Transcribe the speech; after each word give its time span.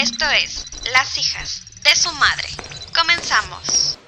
Esto 0.00 0.24
es 0.42 0.66
Las 0.92 1.18
hijas 1.18 1.62
de 1.84 1.94
su 1.94 2.10
madre. 2.14 2.48
Comenzamos. 2.98 3.98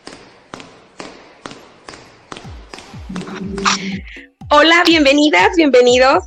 Hola, 4.51 4.83
bienvenidas, 4.87 5.55
bienvenidos 5.57 6.25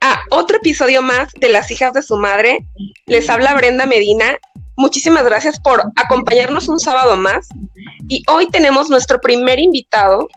a 0.00 0.20
otro 0.30 0.58
episodio 0.58 1.02
más 1.02 1.32
de 1.32 1.48
Las 1.48 1.70
hijas 1.72 1.92
de 1.92 2.02
su 2.02 2.16
madre. 2.16 2.64
Les 3.06 3.28
habla 3.28 3.54
Brenda 3.54 3.84
Medina. 3.84 4.38
Muchísimas 4.76 5.24
gracias 5.24 5.58
por 5.58 5.82
acompañarnos 5.96 6.68
un 6.68 6.78
sábado 6.78 7.16
más. 7.16 7.48
Y 8.08 8.22
hoy 8.28 8.48
tenemos 8.48 8.90
nuestro 8.90 9.20
primer 9.20 9.58
invitado, 9.58 10.28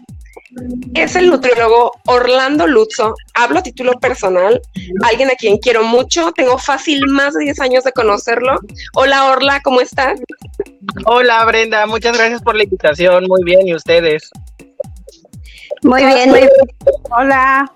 es 0.93 1.15
el 1.15 1.29
nutriólogo 1.29 1.91
Orlando 2.05 2.67
Luzzo. 2.67 3.15
Hablo 3.33 3.59
a 3.59 3.63
título 3.63 3.93
personal, 3.99 4.61
alguien 5.03 5.29
a 5.29 5.35
quien 5.35 5.57
quiero 5.57 5.83
mucho. 5.83 6.31
Tengo 6.33 6.57
fácil 6.57 7.07
más 7.07 7.33
de 7.33 7.45
10 7.45 7.59
años 7.61 7.83
de 7.83 7.91
conocerlo. 7.91 8.59
Hola 8.93 9.25
Orla, 9.31 9.61
¿cómo 9.63 9.81
estás? 9.81 10.19
Hola 11.05 11.43
Brenda, 11.45 11.85
muchas 11.85 12.15
gracias 12.15 12.41
por 12.41 12.55
la 12.55 12.63
invitación. 12.63 13.25
Muy 13.27 13.43
bien, 13.43 13.67
¿y 13.67 13.73
ustedes? 13.73 14.29
Muy 15.83 16.05
bien, 16.05 16.29
muy 16.29 16.39
bien. 16.39 16.51
Hola. 17.17 17.71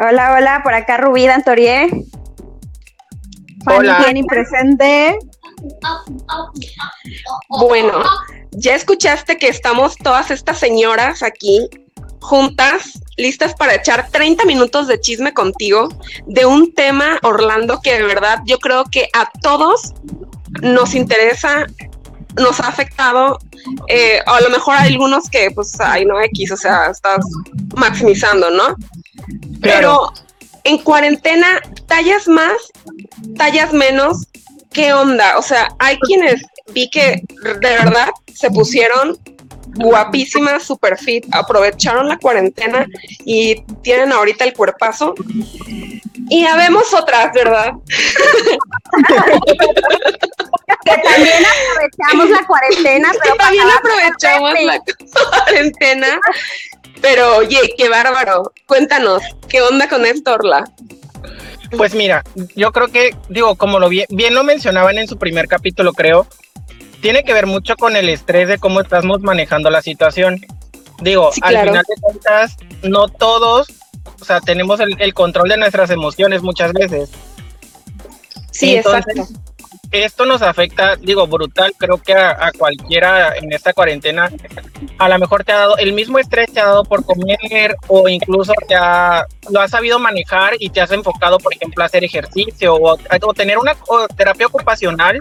Hola, 0.00 0.34
hola, 0.36 0.60
por 0.64 0.74
acá 0.74 0.96
Rubí 0.96 1.26
Dantorié. 1.26 1.88
Hola. 3.66 4.02
Fanny 4.02 4.24
presente. 4.24 5.18
Bueno, 7.48 8.02
ya 8.50 8.74
escuchaste 8.74 9.38
que 9.38 9.48
estamos 9.48 9.96
todas 9.96 10.30
estas 10.32 10.58
señoras 10.58 11.22
aquí 11.22 11.68
juntas, 12.22 13.00
listas 13.16 13.54
para 13.54 13.74
echar 13.74 14.08
30 14.10 14.44
minutos 14.44 14.86
de 14.86 15.00
chisme 15.00 15.34
contigo 15.34 15.88
de 16.26 16.46
un 16.46 16.72
tema, 16.72 17.18
Orlando, 17.22 17.80
que 17.82 17.98
de 17.98 18.04
verdad 18.04 18.40
yo 18.46 18.58
creo 18.58 18.84
que 18.84 19.08
a 19.12 19.30
todos 19.42 19.92
nos 20.62 20.94
interesa, 20.94 21.66
nos 22.36 22.60
ha 22.60 22.68
afectado. 22.68 23.38
Eh, 23.88 24.20
a 24.24 24.40
lo 24.40 24.50
mejor 24.50 24.76
hay 24.76 24.92
algunos 24.92 25.28
que, 25.28 25.50
pues, 25.50 25.78
ay, 25.80 26.04
no, 26.04 26.20
X, 26.20 26.52
o 26.52 26.56
sea, 26.56 26.86
estás 26.90 27.24
maximizando, 27.74 28.50
¿no? 28.50 28.76
Pero 29.60 30.12
en 30.64 30.78
cuarentena, 30.78 31.60
tallas 31.86 32.28
más, 32.28 32.56
tallas 33.36 33.72
menos, 33.72 34.26
¿qué 34.72 34.92
onda? 34.92 35.38
O 35.38 35.42
sea, 35.42 35.68
hay 35.78 35.98
quienes 35.98 36.42
vi 36.72 36.88
que 36.88 37.22
de 37.42 37.70
verdad 37.70 38.10
se 38.32 38.50
pusieron 38.50 39.18
guapísimas, 39.74 40.62
super 40.64 40.98
fit, 40.98 41.26
aprovecharon 41.32 42.08
la 42.08 42.18
cuarentena 42.18 42.86
y 43.24 43.62
tienen 43.82 44.12
ahorita 44.12 44.44
el 44.44 44.52
cuerpazo. 44.52 45.14
Y 46.28 46.44
habemos 46.44 46.92
otras, 46.94 47.32
¿verdad? 47.32 47.72
Que 50.84 50.96
también 50.96 51.44
aprovechamos 51.44 52.30
la 52.30 52.46
cuarentena, 52.46 53.12
pero 53.22 53.36
También 53.36 53.66
aprovechamos 53.68 54.54
la 54.62 54.80
cuarentena. 55.44 56.20
Pero 57.00 57.36
oye, 57.38 57.74
qué 57.76 57.88
bárbaro. 57.88 58.52
Cuéntanos, 58.66 59.22
¿qué 59.48 59.60
onda 59.60 59.88
con 59.88 60.06
esto, 60.06 60.32
Orla? 60.32 60.64
Pues 61.76 61.94
mira, 61.94 62.22
yo 62.54 62.70
creo 62.70 62.88
que, 62.88 63.16
digo, 63.28 63.56
como 63.56 63.78
lo 63.78 63.88
bien, 63.88 64.06
bien 64.10 64.34
lo 64.34 64.44
mencionaban 64.44 64.98
en 64.98 65.08
su 65.08 65.18
primer 65.18 65.48
capítulo, 65.48 65.92
creo, 65.92 66.26
tiene 67.02 67.24
que 67.24 67.34
ver 67.34 67.46
mucho 67.46 67.76
con 67.76 67.96
el 67.96 68.08
estrés 68.08 68.48
de 68.48 68.58
cómo 68.58 68.80
estamos 68.80 69.20
manejando 69.20 69.68
la 69.68 69.82
situación. 69.82 70.40
Digo, 71.00 71.32
Sí, 71.32 71.40
al 71.42 71.66
final 71.66 71.84
de 71.86 72.00
cuentas, 72.00 72.56
no 72.84 73.08
todos, 73.08 73.66
o 74.20 74.24
sea, 74.24 74.40
tenemos 74.40 74.78
el, 74.78 74.96
el 75.00 75.12
control 75.12 75.48
de 75.48 75.56
nuestras 75.56 75.90
emociones 75.90 76.42
muchas 76.42 76.72
veces. 76.72 77.10
Sí, 78.52 78.76
Entonces, 78.76 79.16
exacto. 79.16 79.52
Esto 79.90 80.24
nos 80.24 80.40
afecta, 80.40 80.96
digo, 80.96 81.26
brutal, 81.26 81.74
creo 81.76 81.98
que 81.98 82.14
a, 82.14 82.46
a 82.46 82.52
cualquiera 82.52 83.36
en 83.36 83.52
esta 83.52 83.74
cuarentena, 83.74 84.30
a 84.96 85.08
lo 85.08 85.18
mejor 85.18 85.44
te 85.44 85.52
ha 85.52 85.58
dado, 85.58 85.76
el 85.76 85.92
mismo 85.92 86.18
estrés 86.18 86.50
te 86.50 86.60
ha 86.60 86.66
dado 86.66 86.84
por 86.84 87.04
comer 87.04 87.76
o 87.88 88.08
incluso 88.08 88.54
te 88.68 88.74
ha, 88.74 89.26
lo 89.50 89.60
has 89.60 89.70
sabido 89.70 89.98
manejar 89.98 90.54
y 90.58 90.70
te 90.70 90.80
has 90.80 90.92
enfocado, 90.92 91.36
por 91.38 91.52
ejemplo, 91.52 91.82
a 91.82 91.86
hacer 91.86 92.04
ejercicio 92.04 92.74
o, 92.74 92.96
o 92.96 93.34
tener 93.34 93.58
una 93.58 93.76
o 93.88 94.06
terapia 94.08 94.46
ocupacional 94.46 95.18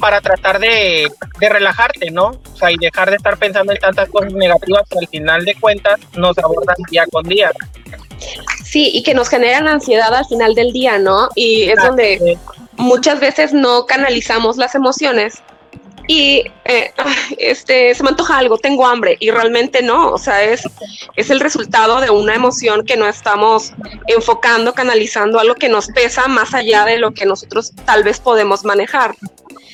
para 0.00 0.20
tratar 0.20 0.58
de, 0.58 1.10
de 1.38 1.48
relajarte, 1.48 2.10
¿no? 2.10 2.28
O 2.52 2.56
sea, 2.56 2.70
y 2.70 2.76
dejar 2.76 3.10
de 3.10 3.16
estar 3.16 3.36
pensando 3.36 3.72
en 3.72 3.78
tantas 3.78 4.08
cosas 4.08 4.32
negativas 4.32 4.88
que 4.88 4.98
al 4.98 5.08
final 5.08 5.44
de 5.44 5.54
cuentas 5.54 6.00
nos 6.16 6.36
abordan 6.38 6.76
día 6.90 7.04
con 7.10 7.22
día. 7.24 7.52
Sí, 8.64 8.90
y 8.92 9.02
que 9.02 9.14
nos 9.14 9.28
generan 9.28 9.68
ansiedad 9.68 10.14
al 10.14 10.26
final 10.26 10.54
del 10.54 10.72
día, 10.72 10.98
¿no? 10.98 11.28
Y 11.34 11.70
es 11.70 11.76
donde 11.76 12.38
muchas 12.76 13.20
veces 13.20 13.52
no 13.52 13.86
canalizamos 13.86 14.56
las 14.56 14.74
emociones 14.74 15.42
y 16.06 16.44
eh, 16.64 16.92
este 17.38 17.94
se 17.94 18.02
me 18.02 18.10
antoja 18.10 18.38
algo, 18.38 18.58
tengo 18.58 18.86
hambre 18.86 19.16
y 19.20 19.30
realmente 19.30 19.82
no, 19.82 20.10
o 20.10 20.18
sea, 20.18 20.42
es, 20.42 20.62
es 21.16 21.30
el 21.30 21.40
resultado 21.40 22.00
de 22.00 22.10
una 22.10 22.34
emoción 22.34 22.84
que 22.84 22.96
no 22.96 23.06
estamos 23.06 23.72
enfocando, 24.06 24.72
canalizando 24.72 25.38
algo 25.38 25.54
que 25.54 25.68
nos 25.68 25.86
pesa 25.88 26.26
más 26.28 26.54
allá 26.54 26.84
de 26.84 26.98
lo 26.98 27.12
que 27.12 27.26
nosotros 27.26 27.72
tal 27.84 28.02
vez 28.04 28.18
podemos 28.20 28.64
manejar. 28.64 29.14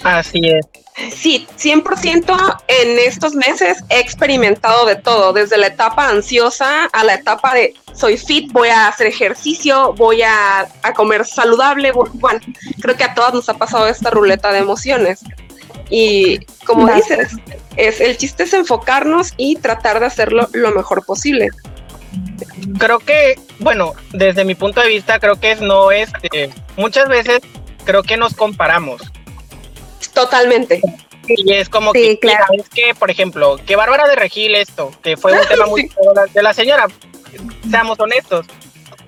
Así 0.03 0.41
es. 0.45 0.67
Sí, 1.15 1.47
100% 1.59 2.59
en 2.69 2.99
estos 2.99 3.35
meses 3.35 3.79
he 3.91 3.99
experimentado 4.01 4.87
de 4.87 4.97
todo, 4.97 5.33
desde 5.35 5.59
la 5.59 5.67
etapa 5.67 6.09
ansiosa 6.09 6.87
a 6.87 7.05
la 7.05 7.15
etapa 7.15 7.55
de 7.55 7.75
soy 7.93 8.17
fit, 8.17 8.51
voy 8.53 8.69
a 8.69 8.89
hacer 8.89 9.07
ejercicio, 9.07 9.93
voy 9.95 10.23
a, 10.23 10.67
a 10.83 10.93
comer 10.95 11.27
saludable. 11.27 11.93
bu- 11.93 12.11
Bueno, 12.15 12.41
creo 12.81 12.97
que 12.97 13.05
a 13.05 13.15
todas 13.15 13.35
nos 13.35 13.49
ha 13.51 13.55
pasado 13.55 13.87
esta 13.89 14.11
ruleta 14.11 14.53
de 14.53 14.59
emociones. 14.61 15.21
Y 15.91 16.39
como 16.65 16.93
dices, 16.93 17.37
es, 17.77 18.01
el 18.01 18.17
chiste 18.17 18.43
es 18.45 18.53
enfocarnos 18.55 19.33
y 19.37 19.57
tratar 19.57 20.01
de 20.01 20.07
hacerlo 20.07 20.49
lo 20.53 20.73
mejor 20.73 21.05
posible. 21.05 21.49
creo 22.79 22.99
que, 22.99 23.39
bueno, 23.61 23.93
desde 24.13 24.45
mi 24.45 24.55
punto 24.55 24.81
de 24.81 24.89
vista, 24.89 25.19
creo 25.21 25.39
que 25.39 25.53
es 25.53 25.61
no 25.61 25.91
es, 25.93 26.11
eh, 26.33 26.51
muchas 26.77 27.09
veces 27.09 27.41
creo 27.85 28.03
que 28.03 28.17
nos 28.17 28.35
comparamos. 28.35 29.03
Totalmente. 30.13 30.81
Y 31.29 31.53
es 31.53 31.69
como 31.69 31.93
Sí, 31.93 32.01
que, 32.03 32.19
claro. 32.21 32.45
es 32.59 32.69
que, 32.69 32.95
por 32.95 33.11
ejemplo, 33.11 33.59
que 33.67 33.77
Bárbara 33.77 34.09
de 34.09 34.17
Regil 34.17 34.55
esto, 34.55 34.91
que 35.03 35.17
fue 35.17 35.33
un 35.33 35.39
tema 35.49 35.67
muy 35.67 35.83
Sí. 35.83 35.89
de 35.89 36.15
la, 36.15 36.27
de 36.27 36.43
la 36.43 36.55
señora, 36.55 36.87
seamos 37.71 37.99
honestos, 38.01 38.47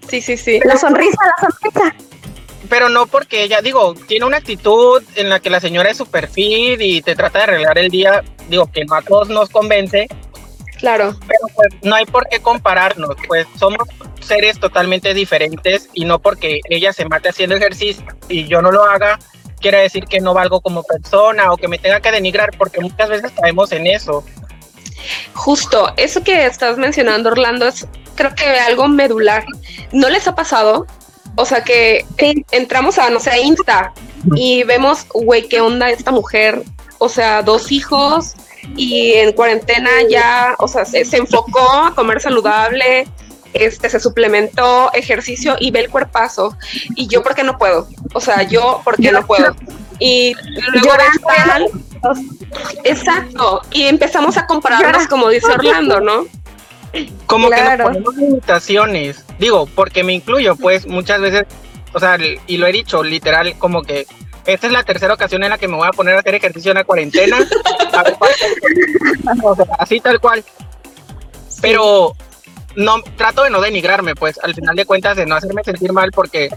Sí, 0.08 0.22
sí, 0.22 0.38
sí. 0.38 0.58
La 0.64 0.76
sonrisa, 0.78 1.18
la 1.20 1.48
sonrisa. 1.48 1.94
Pero 2.68 2.88
no 2.88 3.06
porque 3.06 3.42
ella, 3.42 3.60
digo, 3.60 3.94
tiene 4.06 4.26
una 4.26 4.38
actitud 4.38 5.02
en 5.16 5.28
la 5.28 5.40
que 5.40 5.50
la 5.50 5.60
señora 5.60 5.90
es 5.90 5.96
super 5.96 6.28
fit 6.28 6.80
y 6.80 7.02
te 7.02 7.14
trata 7.16 7.38
de 7.38 7.44
arreglar 7.44 7.78
el 7.78 7.90
día, 7.90 8.22
digo, 8.48 8.70
que 8.70 8.84
no 8.84 8.94
a 8.94 9.02
todos 9.02 9.28
nos 9.28 9.48
convence, 9.48 10.08
Claro. 10.78 11.16
pero 11.26 11.40
pues 11.54 11.68
no 11.82 11.96
hay 11.96 12.06
por 12.06 12.28
qué 12.28 12.40
compararnos, 12.40 13.16
pues 13.26 13.46
somos 13.58 13.88
seres 14.20 14.60
totalmente 14.60 15.12
diferentes 15.14 15.88
y 15.92 16.04
no 16.04 16.18
porque 16.20 16.60
ella 16.68 16.92
se 16.92 17.04
mate 17.04 17.30
haciendo 17.30 17.56
ejercicio 17.56 18.04
y 18.28 18.46
yo 18.46 18.62
no 18.62 18.70
lo 18.70 18.84
haga, 18.84 19.18
quiere 19.60 19.78
decir 19.80 20.04
que 20.04 20.20
no 20.20 20.34
valgo 20.34 20.60
como 20.60 20.82
persona 20.84 21.52
o 21.52 21.56
que 21.56 21.68
me 21.68 21.78
tenga 21.78 22.00
que 22.00 22.12
denigrar, 22.12 22.50
porque 22.56 22.80
muchas 22.80 23.08
veces 23.08 23.32
caemos 23.40 23.72
en 23.72 23.86
eso. 23.86 24.24
Justo, 25.34 25.92
eso 25.96 26.22
que 26.22 26.46
estás 26.46 26.76
mencionando, 26.78 27.30
Orlando, 27.30 27.66
es 27.66 27.86
creo 28.14 28.34
que 28.34 28.44
algo 28.44 28.88
medular. 28.88 29.44
¿No 29.92 30.08
les 30.10 30.26
ha 30.26 30.34
pasado? 30.34 30.86
O 31.36 31.44
sea, 31.44 31.62
que 31.62 32.04
Sí. 32.18 32.44
entramos 32.50 32.98
a, 32.98 33.10
no 33.10 33.20
sé, 33.20 33.30
a 33.30 33.38
Insta 33.38 33.92
y 34.34 34.62
vemos, 34.64 35.06
güey, 35.12 35.48
¿qué 35.48 35.60
onda 35.60 35.90
esta 35.90 36.10
mujer? 36.10 36.62
O 36.98 37.08
sea, 37.08 37.42
dos 37.42 37.70
hijos 37.70 38.34
y 38.76 39.12
en 39.12 39.32
cuarentena 39.32 39.90
ya, 40.10 40.54
o 40.58 40.66
sea, 40.68 40.84
se, 40.84 41.04
se 41.04 41.16
enfocó 41.18 41.60
a 41.70 41.94
comer 41.94 42.20
saludable, 42.20 43.06
este, 43.54 43.88
se 43.88 44.00
suplementó 44.00 44.92
ejercicio 44.92 45.56
y 45.60 45.70
ve 45.70 45.80
el 45.80 45.90
cuerpazo. 45.90 46.56
Y 46.96 47.06
yo, 47.06 47.22
¿por 47.22 47.34
qué 47.34 47.44
no 47.44 47.56
puedo? 47.56 47.88
O 48.14 48.20
sea, 48.20 48.42
yo, 48.42 48.80
¿por 48.84 48.96
qué 48.96 49.10
no 49.12 49.24
puedo? 49.26 49.54
Y 50.00 50.34
luego 50.72 50.96
ves 50.98 51.22
tal- 51.26 51.70
Exacto. 52.84 53.62
Y 53.72 53.84
empezamos 53.84 54.36
a 54.36 54.46
compararnos, 54.46 55.06
como 55.08 55.28
dice 55.28 55.46
Orlando, 55.50 56.00
¿no? 56.00 56.26
Como 57.26 57.50
que 57.50 57.62
nos 57.62 57.80
ponemos 57.88 58.16
limitaciones. 58.16 59.24
Digo, 59.38 59.66
porque 59.74 60.02
me 60.04 60.12
incluyo, 60.14 60.56
pues 60.56 60.86
muchas 60.86 61.20
veces, 61.20 61.44
o 61.92 62.00
sea, 62.00 62.18
y 62.46 62.56
lo 62.56 62.66
he 62.66 62.72
dicho, 62.72 63.02
literal, 63.02 63.56
como 63.58 63.82
que 63.82 64.06
esta 64.46 64.66
es 64.66 64.72
la 64.72 64.82
tercera 64.82 65.12
ocasión 65.14 65.42
en 65.44 65.50
la 65.50 65.58
que 65.58 65.68
me 65.68 65.76
voy 65.76 65.86
a 65.86 65.92
poner 65.92 66.14
a 66.16 66.20
hacer 66.20 66.34
ejercicio 66.34 66.70
en 66.70 66.76
la 66.76 66.84
cuarentena. 66.84 67.38
O 69.42 69.54
sea, 69.56 69.66
así 69.78 70.00
tal 70.00 70.20
cual. 70.20 70.44
Pero 71.60 72.14
no 72.76 73.02
trato 73.16 73.42
de 73.42 73.50
no 73.50 73.60
denigrarme, 73.60 74.14
pues, 74.14 74.38
al 74.42 74.54
final 74.54 74.76
de 74.76 74.86
cuentas, 74.86 75.16
de 75.16 75.26
no 75.26 75.34
hacerme 75.34 75.64
sentir 75.64 75.92
mal, 75.92 76.10
porque 76.12 76.50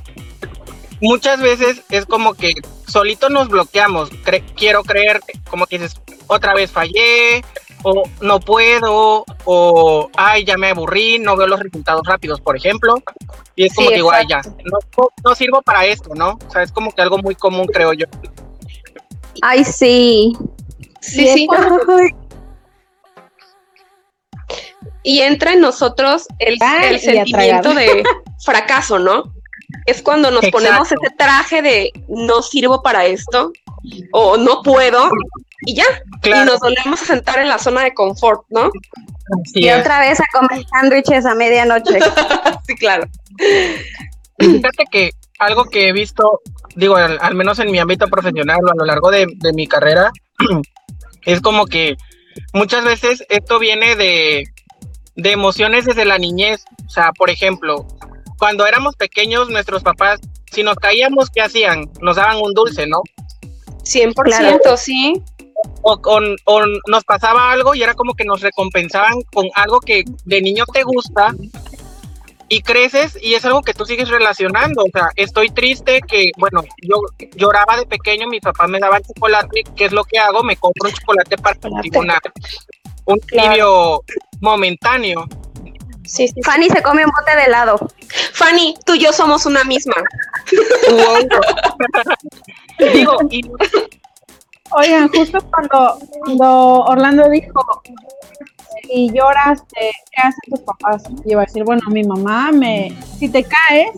muchas 1.02 1.42
veces 1.42 1.82
es 1.90 2.06
como 2.06 2.34
que 2.36 2.54
solito 2.88 3.30
nos 3.30 3.50
bloqueamos. 3.50 4.12
Cre- 4.24 4.44
quiero 4.56 4.84
creer, 4.84 5.22
como 5.50 5.66
que 5.66 5.80
dices, 5.80 6.00
otra 6.28 6.54
vez 6.54 6.72
fallé, 6.72 7.44
o 7.84 8.04
no 8.22 8.40
puedo, 8.40 9.26
o 9.46 10.10
ay, 10.16 10.46
ya 10.46 10.58
me 10.58 10.70
aburrí, 10.70 11.20
no 11.20 11.36
veo 11.36 11.48
los 11.48 11.60
resultados 11.60 12.02
rápidos, 12.06 12.42
por 12.42 12.56
ejemplo. 12.56 12.96
Y 13.56 13.66
es 13.66 13.74
como 13.74 13.88
Sí, 13.88 13.94
que 13.94 14.00
igual 14.00 14.28
ya, 14.28 14.42
no, 14.66 15.08
no 15.24 15.36
sirvo 15.36 15.62
para 15.62 15.86
esto, 15.86 16.14
¿no? 16.16 16.38
O 16.48 16.52
sea, 16.52 16.64
es 16.64 16.72
como 16.72 16.92
que 16.92 17.02
algo 17.02 17.18
muy 17.18 17.36
común, 17.36 17.68
creo 17.68 17.94
yo. 17.94 18.06
Ay, 19.42 19.64
sí. 19.64 20.38
Sí, 21.00 21.28
sí. 21.28 21.48
Y 25.04 25.22
entra 25.22 25.54
en 25.54 25.62
nosotros 25.62 26.28
el, 26.38 26.58
Ay, 26.62 27.00
sentimiento 27.00 27.74
de 27.74 28.04
fracaso, 28.46 29.00
¿no? 29.00 29.34
Es 29.88 30.02
cuando 30.02 30.30
nos 30.30 30.44
Exacto. 30.44 30.58
ponemos 30.58 30.92
ese 30.92 31.16
traje 31.18 31.62
de 31.62 31.92
no 32.08 32.44
sirvo 32.44 32.84
para 32.84 33.06
esto 33.06 33.52
o 34.12 34.38
no 34.38 34.62
puedo 34.62 35.10
y 35.66 35.76
ya. 35.76 35.86
Y 36.18 36.30
Claro, 36.30 36.52
nos 36.52 36.60
volvemos 36.60 37.02
a 37.02 37.06
sentar 37.06 37.40
en 37.40 37.48
la 37.50 37.58
zona 37.58 37.84
de 37.84 37.94
confort, 37.94 38.44
¿no? 38.50 38.70
así 39.46 39.62
Y 39.62 39.70
es. 39.70 39.80
otra 39.80 40.00
vez 40.00 40.20
a 40.20 40.26
comer 40.32 40.66
sándwiches 40.72 41.26
a 41.26 41.36
medianoche. 41.36 42.00
Sí, 42.68 42.76
claro. 42.76 43.06
Fíjate 44.38 44.86
que 44.92 45.12
algo 45.40 45.66
que 45.66 45.88
he 45.90 45.94
visto, 45.94 46.42
digo, 46.76 46.96
al, 46.96 47.18
al 47.22 47.36
menos 47.36 47.60
en 47.60 47.72
mi 47.72 47.80
ámbito 47.80 48.08
profesional 48.08 48.60
o 48.64 48.72
a 48.72 48.76
lo 48.76 48.86
largo 48.86 49.10
de, 49.12 49.26
de 49.36 49.54
mi 49.54 49.68
carrera, 49.68 50.12
es 51.26 51.42
como 51.42 51.66
que 51.66 51.98
muchas 52.54 52.84
veces 52.86 53.26
esto 53.30 53.60
viene 53.60 53.96
de, 53.96 54.44
de 55.16 55.32
emociones 55.32 55.86
desde 55.86 56.06
la 56.06 56.18
niñez. 56.18 56.64
O 56.86 56.90
sea, 56.90 57.12
por 57.14 57.30
ejemplo, 57.30 57.88
cuando 58.38 58.66
éramos 58.68 58.96
pequeños, 58.96 59.50
nuestros 59.50 59.84
papás, 59.84 60.20
si 60.52 60.64
nos 60.64 60.76
caíamos, 60.76 61.30
¿qué 61.30 61.42
hacían? 61.42 61.90
Nos 62.02 62.16
daban 62.18 62.38
un 62.38 62.54
dulce, 62.54 62.86
¿no? 62.88 63.02
100%, 63.84 64.78
sí. 64.78 65.22
O, 65.84 66.00
con- 66.02 66.36
o 66.46 66.62
nos 66.88 67.04
pasaba 67.04 67.52
algo 67.52 67.74
y 67.76 67.82
era 67.84 67.94
como 67.94 68.14
que 68.14 68.24
nos 68.26 68.42
recompensaban 68.42 69.22
con 69.34 69.48
algo 69.56 69.80
que 69.80 70.04
de 70.26 70.42
niño 70.42 70.66
te 70.72 70.84
gusta 70.84 71.34
y 72.48 72.62
creces 72.62 73.18
y 73.22 73.34
es 73.36 73.46
algo 73.46 73.62
que 73.62 73.74
tú 73.74 73.86
sigues 73.86 74.10
relacionando. 74.10 74.84
O 74.84 74.90
sea, 74.94 75.10
estoy 75.16 75.50
triste 75.50 76.02
que, 76.02 76.32
bueno, 76.38 76.64
yo 76.82 76.98
lloraba 77.36 77.78
de 77.78 77.86
pequeño, 77.86 78.28
mi 78.28 78.40
papá 78.40 78.68
me 78.68 78.80
daba 78.80 79.00
chocolate, 79.02 79.64
¿qué 79.76 79.86
es 79.86 79.92
lo 79.92 80.04
que 80.04 80.20
hago? 80.20 80.44
Me 80.44 80.58
compro 80.58 80.90
un 80.90 80.96
chocolate 80.96 81.38
para 81.38 81.60
sentir 81.60 81.98
una, 81.98 82.20
un 83.06 83.20
alivio 83.40 84.04
momentáneo. 84.42 85.26
Sí, 86.04 86.28
sí, 86.28 86.34
sí. 86.36 86.42
Fanny 86.44 86.68
se 86.70 86.82
come 86.84 87.06
un 87.06 87.12
bote 87.18 87.36
de 87.38 87.44
helado. 87.46 87.78
Fanny, 88.34 88.76
tú 88.86 88.96
y 88.96 89.00
yo 89.00 89.14
somos 89.14 89.46
una 89.46 89.64
misma. 89.64 89.96
Digo, 92.94 93.18
y 93.30 93.42
Oigan, 94.74 95.10
justo 95.10 95.40
cuando, 95.50 95.98
cuando 96.24 96.80
Orlando 96.86 97.30
dijo, 97.30 97.82
si 98.84 99.10
lloras, 99.12 99.64
¿qué 99.74 99.92
hacen 100.18 100.40
tus 100.50 100.60
papás? 100.62 101.04
Y 101.26 101.32
iba 101.32 101.42
a 101.42 101.46
decir, 101.46 101.64
bueno, 101.64 101.82
mi 101.88 102.04
mamá 102.04 102.52
me, 102.52 102.96
si 103.18 103.30
te 103.30 103.44
caes, 103.44 103.92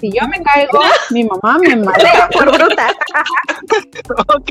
si 0.00 0.10
yo 0.12 0.26
me 0.28 0.42
caigo, 0.42 0.80
mi 1.10 1.24
mamá 1.24 1.58
me 1.58 1.76
marea. 1.76 2.28
Por 2.32 2.52
bruta. 2.52 2.94
ok. 4.28 4.50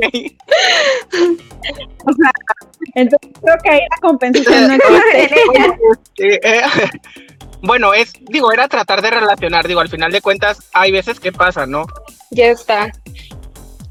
Entonces 2.95 3.31
creo 3.41 3.55
que 3.63 3.69
ahí 3.69 3.79
la 3.79 3.97
compensación 4.01 4.67
no 4.67 4.73
existe. 4.75 6.35
Eh, 6.35 6.39
eh, 6.43 6.61
bueno, 7.61 7.93
es, 7.93 8.13
digo, 8.29 8.51
era 8.51 8.67
tratar 8.67 9.01
de 9.01 9.09
relacionar, 9.11 9.67
digo, 9.67 9.79
al 9.79 9.89
final 9.89 10.11
de 10.11 10.21
cuentas 10.21 10.69
hay 10.73 10.91
veces 10.91 11.19
que 11.19 11.31
pasa, 11.31 11.65
¿no? 11.65 11.85
Ya 12.31 12.47
está. 12.47 12.91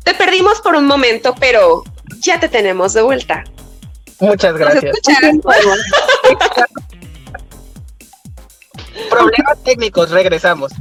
Te 0.04 0.14
perdimos 0.14 0.60
por 0.60 0.74
un 0.74 0.86
momento, 0.86 1.34
pero 1.38 1.84
ya 2.20 2.40
te 2.40 2.48
tenemos 2.48 2.92
de 2.92 3.02
vuelta. 3.02 3.44
Muchas 4.20 4.52
¿Nos 4.52 4.60
gracias. 4.60 4.94
Problemas 9.10 9.62
técnicos, 9.64 10.10
regresamos. 10.10 10.72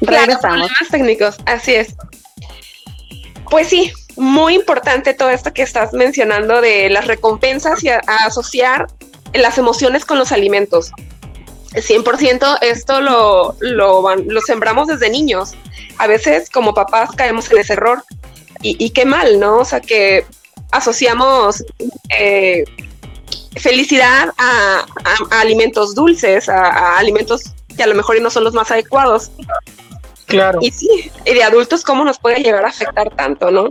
Claro, 0.00 0.26
Regresamos. 0.26 0.40
problemas 0.68 0.88
técnicos, 0.90 1.36
así 1.46 1.74
es. 1.74 1.94
Pues 3.50 3.68
sí, 3.68 3.92
muy 4.16 4.54
importante 4.54 5.14
todo 5.14 5.30
esto 5.30 5.52
que 5.52 5.62
estás 5.62 5.92
mencionando 5.92 6.60
de 6.60 6.90
las 6.90 7.06
recompensas 7.06 7.82
y 7.84 7.88
a, 7.88 8.00
a 8.06 8.26
asociar 8.26 8.86
las 9.32 9.58
emociones 9.58 10.04
con 10.04 10.18
los 10.18 10.32
alimentos. 10.32 10.90
100% 11.72 12.58
esto 12.62 13.00
lo, 13.00 13.56
lo, 13.60 14.02
van- 14.02 14.24
lo 14.28 14.40
sembramos 14.40 14.86
desde 14.88 15.10
niños. 15.10 15.52
A 15.98 16.06
veces 16.06 16.50
como 16.50 16.74
papás 16.74 17.10
caemos 17.16 17.50
en 17.50 17.58
ese 17.58 17.74
error 17.74 18.02
y, 18.62 18.76
y 18.84 18.90
qué 18.90 19.04
mal, 19.04 19.38
¿no? 19.40 19.58
O 19.58 19.64
sea 19.64 19.80
que 19.80 20.26
asociamos 20.72 21.64
eh, 22.18 22.64
felicidad 23.56 24.30
a, 24.38 24.84
a- 25.04 25.36
a 25.36 25.40
alimentos 25.40 25.94
dulces, 25.94 26.48
a, 26.48 26.66
a 26.66 26.98
alimentos 26.98 27.52
que 27.76 27.82
a 27.82 27.86
lo 27.86 27.94
mejor 27.94 28.20
no 28.20 28.30
son 28.30 28.44
los 28.44 28.54
más 28.54 28.70
adecuados. 28.70 29.30
Claro, 30.26 30.58
Y 30.62 30.70
sí, 30.70 31.10
y 31.26 31.34
de 31.34 31.44
adultos, 31.44 31.84
¿cómo 31.84 32.04
nos 32.04 32.18
puede 32.18 32.42
llegar 32.42 32.64
a 32.64 32.68
afectar 32.68 33.10
tanto, 33.14 33.50
no? 33.50 33.68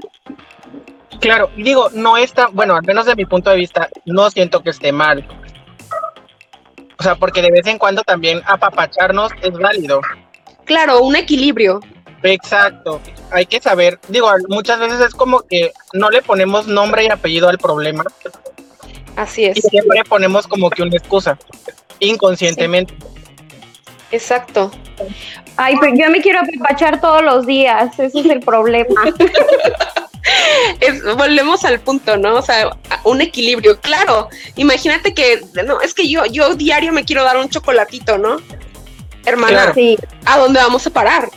claro. 1.19 1.49
Digo, 1.57 1.89
no 1.93 2.17
está, 2.17 2.47
bueno, 2.47 2.75
al 2.75 2.83
menos 2.83 3.05
de 3.05 3.15
mi 3.15 3.25
punto 3.25 3.49
de 3.49 3.55
vista, 3.57 3.89
no 4.05 4.29
siento 4.29 4.61
que 4.61 4.69
esté 4.71 4.91
mal. 4.91 5.25
O 6.99 7.03
sea, 7.03 7.15
porque 7.15 7.41
de 7.41 7.51
vez 7.51 7.65
en 7.67 7.77
cuando 7.77 8.03
también 8.03 8.41
apapacharnos 8.45 9.31
es 9.41 9.51
válido. 9.53 10.01
Claro, 10.65 11.01
un 11.01 11.15
equilibrio. 11.15 11.79
Exacto. 12.23 13.01
Hay 13.31 13.45
que 13.45 13.59
saber, 13.61 13.99
digo, 14.07 14.29
muchas 14.49 14.79
veces 14.79 14.99
es 15.01 15.13
como 15.13 15.41
que 15.41 15.73
no 15.93 16.09
le 16.09 16.21
ponemos 16.21 16.67
nombre 16.67 17.03
y 17.05 17.09
apellido 17.09 17.49
al 17.49 17.57
problema 17.57 18.03
Así 19.15 19.45
es. 19.45 19.57
y 19.57 19.61
siempre 19.61 20.03
ponemos 20.07 20.47
como 20.47 20.69
que 20.69 20.81
una 20.83 20.95
excusa, 20.95 21.37
inconscientemente. 21.99 22.93
Exacto. 24.11 24.71
Ay, 25.57 25.75
pero 25.81 25.93
yo 25.95 26.09
me 26.09 26.21
quiero 26.21 26.39
apapachar 26.39 27.01
todos 27.01 27.21
los 27.23 27.45
días. 27.45 27.97
Ese 27.99 28.19
es 28.19 28.25
el 28.27 28.39
problema. 28.39 29.01
Es- 30.79 31.03
volvemos 31.17 31.65
al 31.65 31.79
punto, 31.81 32.15
¿no? 32.17 32.35
O 32.35 32.41
sea, 32.41 32.69
un 33.03 33.21
equilibrio. 33.21 33.79
Claro, 33.81 34.29
imagínate 34.55 35.13
que, 35.13 35.41
no, 35.65 35.81
es 35.81 35.93
que 35.93 36.07
yo, 36.09 36.25
yo 36.25 36.55
diario 36.55 36.91
me 36.93 37.03
quiero 37.03 37.23
dar 37.23 37.37
un 37.37 37.49
chocolatito, 37.49 38.17
¿no? 38.17 38.37
Hermana, 39.25 39.53
Claro. 39.57 39.73
Sí. 39.73 39.97
¿a 40.25 40.37
dónde 40.37 40.59
vamos 40.59 40.85
a 40.87 40.89
parar? 40.91 41.29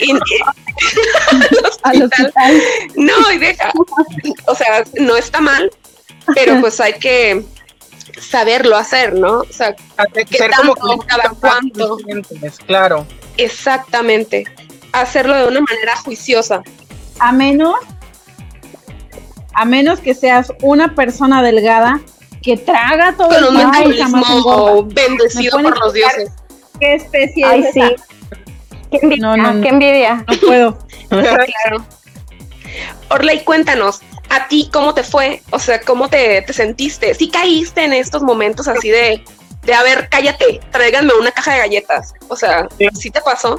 Y- 0.00 0.12
y- 0.12 0.18
Al 1.82 2.02
hospital. 2.02 2.62
no, 2.96 3.32
y 3.32 3.38
deja. 3.38 3.72
O 4.46 4.54
sea, 4.54 4.84
no 5.00 5.16
está 5.16 5.40
mal, 5.40 5.70
pero 6.34 6.60
pues 6.60 6.80
hay 6.80 6.94
que 6.94 7.44
saberlo 8.20 8.76
hacer, 8.76 9.14
¿no? 9.14 9.40
O 9.40 9.46
sea, 9.52 9.74
Hace- 9.96 10.24
¿Qué 10.24 10.38
ser 10.38 10.50
como 10.52 10.74
tanto? 10.74 10.98
que 10.98 11.06
¿Cada 11.06 11.30
cuánto? 11.30 11.96
claro. 12.66 13.06
exactamente. 13.36 14.44
Hacerlo 14.92 15.36
de 15.36 15.46
una 15.46 15.60
manera 15.60 15.96
juiciosa. 15.96 16.62
A 17.20 17.32
menos, 17.32 17.76
a 19.54 19.64
menos 19.64 20.00
que 20.00 20.14
seas 20.14 20.52
una 20.62 20.94
persona 20.94 21.42
delgada 21.42 22.00
que 22.42 22.56
traga 22.56 23.14
todo 23.16 23.28
Con 23.28 23.36
el 23.38 23.44
un 23.44 23.56
metabolismo 23.56 24.82
bendecido 24.84 25.58
¿Me 25.58 25.64
por 25.64 25.78
los 25.78 25.92
dioses. 25.92 26.30
¿Qué 26.80 26.94
especie 26.94 27.44
Ay, 27.44 27.60
es 27.64 27.74
sí. 27.74 27.80
esa? 27.82 28.04
Qué 28.90 28.98
envidia. 29.02 29.22
No, 29.26 29.36
no, 29.36 29.52
no. 29.54 29.62
Qué 29.62 29.68
envidia. 29.68 30.24
No 30.28 30.40
puedo. 30.46 30.78
Claro. 31.10 31.84
Orley, 33.08 33.42
cuéntanos, 33.42 34.00
¿a 34.28 34.46
ti 34.48 34.70
cómo 34.72 34.94
te 34.94 35.02
fue? 35.02 35.42
O 35.50 35.58
sea, 35.58 35.80
¿cómo 35.80 36.08
te, 36.08 36.42
te 36.42 36.52
sentiste? 36.52 37.14
¿Sí 37.14 37.28
caíste 37.28 37.84
en 37.84 37.92
estos 37.92 38.22
momentos 38.22 38.68
así 38.68 38.88
de, 38.90 39.24
de, 39.62 39.74
a 39.74 39.82
ver, 39.82 40.08
cállate, 40.08 40.60
tráiganme 40.70 41.12
una 41.14 41.32
caja 41.32 41.54
de 41.54 41.58
galletas? 41.58 42.14
O 42.28 42.36
sea, 42.36 42.68
Sí. 42.78 42.88
¿sí 42.94 43.10
te 43.10 43.20
pasó? 43.22 43.56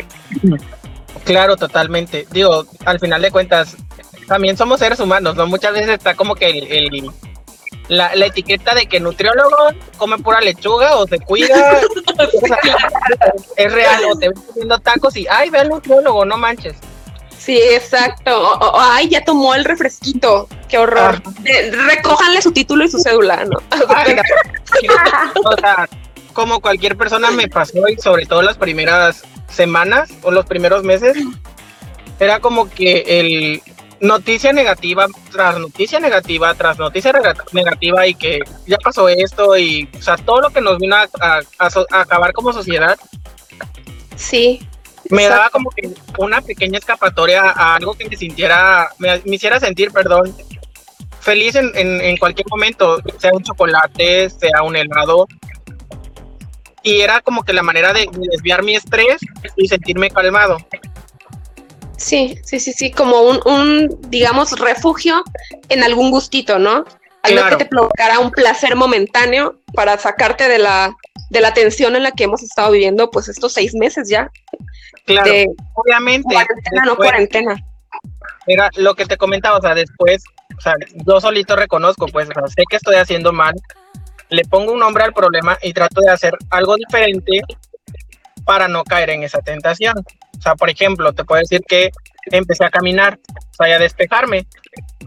Claro, 1.25 1.57
totalmente. 1.57 2.25
Digo, 2.31 2.65
al 2.85 2.99
final 2.99 3.21
de 3.21 3.31
cuentas, 3.31 3.75
también 4.27 4.55
somos 4.55 4.79
seres 4.79 4.99
humanos, 5.01 5.35
¿no? 5.35 5.45
Muchas 5.47 5.73
veces 5.73 5.89
está 5.89 6.15
como 6.15 6.35
que 6.35 6.45
el, 6.49 6.63
el- 6.71 7.11
la, 7.87 8.15
la 8.15 8.25
etiqueta 8.27 8.73
de 8.73 8.85
que 8.87 8.99
nutriólogo 8.99 9.69
come 9.97 10.17
pura 10.19 10.39
lechuga 10.41 10.95
o 10.97 11.07
se 11.07 11.19
cuida. 11.19 11.81
o 12.17 12.47
sea, 12.47 12.57
es 13.57 13.71
real, 13.73 14.03
o 14.11 14.15
te 14.17 14.29
ves 14.29 14.39
comiendo 14.47 14.79
tacos 14.79 15.15
y, 15.17 15.27
ay, 15.29 15.49
ve 15.49 15.59
al 15.59 15.69
nutriólogo, 15.69 16.25
no 16.25 16.37
manches. 16.37 16.75
Sí, 17.37 17.57
exacto. 17.57 18.39
O- 18.39 18.53
o- 18.59 18.71
o, 18.77 18.79
ay, 18.79 19.09
ya 19.09 19.23
tomó 19.25 19.55
el 19.55 19.65
refresquito. 19.65 20.47
Qué 20.69 20.77
horror. 20.77 21.21
Eh, 21.43 21.71
recójanle 21.71 22.41
su 22.41 22.51
título 22.51 22.85
y 22.85 22.89
su 22.89 22.99
cédula, 22.99 23.43
¿no? 23.45 23.57
Ay, 23.89 24.15
o 25.43 25.57
sea, 25.57 25.89
como 26.33 26.61
cualquier 26.61 26.95
persona 26.95 27.31
me 27.31 27.47
pasó 27.47 27.87
y 27.89 27.97
sobre 27.97 28.25
todo 28.25 28.41
las 28.43 28.57
primeras 28.57 29.23
semanas 29.49 30.09
o 30.21 30.31
los 30.31 30.45
primeros 30.45 30.83
meses, 30.83 31.17
era 32.19 32.39
como 32.39 32.69
que 32.69 33.03
el 33.07 33.61
noticia 34.01 34.51
negativa 34.51 35.05
tras 35.31 35.57
noticia 35.59 35.99
negativa 35.99 36.53
tras 36.55 36.77
noticia 36.79 37.13
negativa 37.53 38.07
y 38.07 38.15
que 38.15 38.39
ya 38.67 38.77
pasó 38.77 39.07
esto 39.09 39.57
y 39.57 39.87
o 39.97 40.01
sea 40.01 40.17
todo 40.17 40.41
lo 40.41 40.49
que 40.49 40.59
nos 40.61 40.77
vino 40.79 40.95
a, 40.95 41.07
a- 41.19 41.41
a 41.59 41.69
so- 41.69 41.85
a 41.91 42.01
acabar 42.01 42.33
como 42.33 42.51
sociedad 42.51 42.97
Sí, 44.15 44.67
me 45.09 45.23
Exacto. 45.23 45.37
daba 45.37 45.49
como 45.49 45.69
que 45.71 45.89
una 46.17 46.41
pequeña 46.41 46.77
escapatoria 46.79 47.41
a 47.49 47.75
algo 47.75 47.93
que 47.93 48.07
me 48.09 48.15
sintiera 48.17 48.89
me, 48.99 49.19
me 49.25 49.35
hiciera 49.35 49.59
sentir 49.59 49.91
perdón 49.91 50.35
feliz 51.19 51.55
en, 51.55 51.71
en, 51.75 52.17
cualquier 52.17 52.47
momento, 52.49 52.99
sea 53.19 53.29
un 53.31 53.43
chocolate, 53.43 54.27
sea 54.31 54.63
un 54.63 54.75
helado. 54.75 55.27
Y 56.81 57.01
era 57.01 57.21
como 57.21 57.43
que 57.43 57.53
la 57.53 57.61
manera 57.61 57.93
de 57.93 58.09
desviar 58.11 58.63
mi 58.63 58.75
estrés 58.75 59.17
y 59.55 59.67
sentirme 59.67 60.09
calmado. 60.09 60.57
Sí, 62.01 62.39
sí, 62.43 62.59
sí, 62.59 62.73
sí, 62.73 62.91
como 62.91 63.21
un, 63.21 63.39
un 63.45 64.01
digamos, 64.09 64.59
refugio 64.59 65.23
en 65.69 65.83
algún 65.83 66.09
gustito, 66.09 66.57
¿no? 66.57 66.83
Algo 67.21 67.49
que 67.49 67.57
te 67.57 67.65
provocara 67.67 68.17
un 68.17 68.31
placer 68.31 68.75
momentáneo 68.75 69.59
para 69.75 69.99
sacarte 69.99 70.47
de 70.47 70.57
la, 70.57 70.95
de 71.29 71.41
la 71.41 71.53
tensión 71.53 71.95
en 71.95 72.01
la 72.01 72.11
que 72.11 72.23
hemos 72.23 72.41
estado 72.41 72.71
viviendo, 72.71 73.11
pues 73.11 73.29
estos 73.29 73.53
seis 73.53 73.75
meses 73.75 74.09
ya. 74.09 74.31
Claro, 75.05 75.31
obviamente. 75.75 76.33
Cuarentena, 76.33 76.85
no 76.85 76.95
cuarentena. 76.95 77.55
Era 78.47 78.71
lo 78.77 78.95
que 78.95 79.05
te 79.05 79.17
comentaba, 79.17 79.59
o 79.59 79.61
sea, 79.61 79.75
después, 79.75 80.23
o 80.57 80.61
sea, 80.61 80.73
yo 81.05 81.21
solito 81.21 81.55
reconozco, 81.55 82.07
pues, 82.07 82.27
sé 82.27 82.63
que 82.67 82.77
estoy 82.77 82.95
haciendo 82.95 83.31
mal, 83.31 83.53
le 84.29 84.43
pongo 84.45 84.71
un 84.71 84.79
nombre 84.79 85.03
al 85.03 85.13
problema 85.13 85.55
y 85.61 85.71
trato 85.73 86.01
de 86.01 86.09
hacer 86.09 86.35
algo 86.49 86.75
diferente 86.77 87.41
para 88.43 88.67
no 88.67 88.83
caer 88.83 89.11
en 89.11 89.21
esa 89.21 89.39
tentación. 89.41 90.03
O 90.41 90.43
sea, 90.43 90.55
por 90.55 90.71
ejemplo, 90.71 91.13
te 91.13 91.23
puedo 91.23 91.39
decir 91.39 91.61
que 91.67 91.91
empecé 92.31 92.65
a 92.65 92.71
caminar, 92.71 93.19
o 93.59 93.63
sea, 93.63 93.75
a 93.75 93.79
despejarme. 93.79 94.47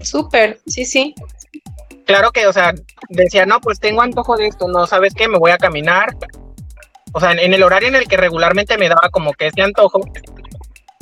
Súper, 0.00 0.61
sí, 0.64 0.85
sí. 0.85 1.12
Claro 2.07 2.31
que, 2.31 2.47
o 2.47 2.53
sea, 2.53 2.73
decía, 3.09 3.45
no, 3.45 3.61
pues 3.61 3.81
tengo 3.81 4.03
antojo 4.03 4.37
de 4.37 4.47
esto, 4.47 4.69
no, 4.69 4.87
¿sabes 4.87 5.12
qué? 5.12 5.26
Me 5.26 5.38
voy 5.38 5.50
a 5.50 5.59
caminar. 5.59 6.17
O 7.12 7.19
sea, 7.19 7.33
en 7.33 7.53
el 7.53 7.62
horario 7.64 7.88
en 7.88 7.97
el 7.97 8.07
que 8.07 8.17
regularmente 8.17 8.79
me 8.79 8.88
daba 8.88 9.09
como 9.11 9.33
que 9.33 9.49
ese 9.49 9.62
antojo, 9.62 10.03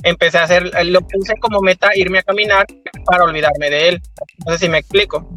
empecé 0.02 0.38
a 0.38 0.44
hacer, 0.44 0.72
lo 0.86 1.02
puse 1.02 1.34
como 1.38 1.60
meta 1.60 1.90
irme 1.94 2.20
a 2.20 2.22
caminar 2.22 2.64
para 3.04 3.24
olvidarme 3.24 3.68
de 3.68 3.88
él. 3.90 4.02
No 4.46 4.52
sé 4.52 4.60
si 4.60 4.68
me 4.70 4.78
explico. 4.78 5.28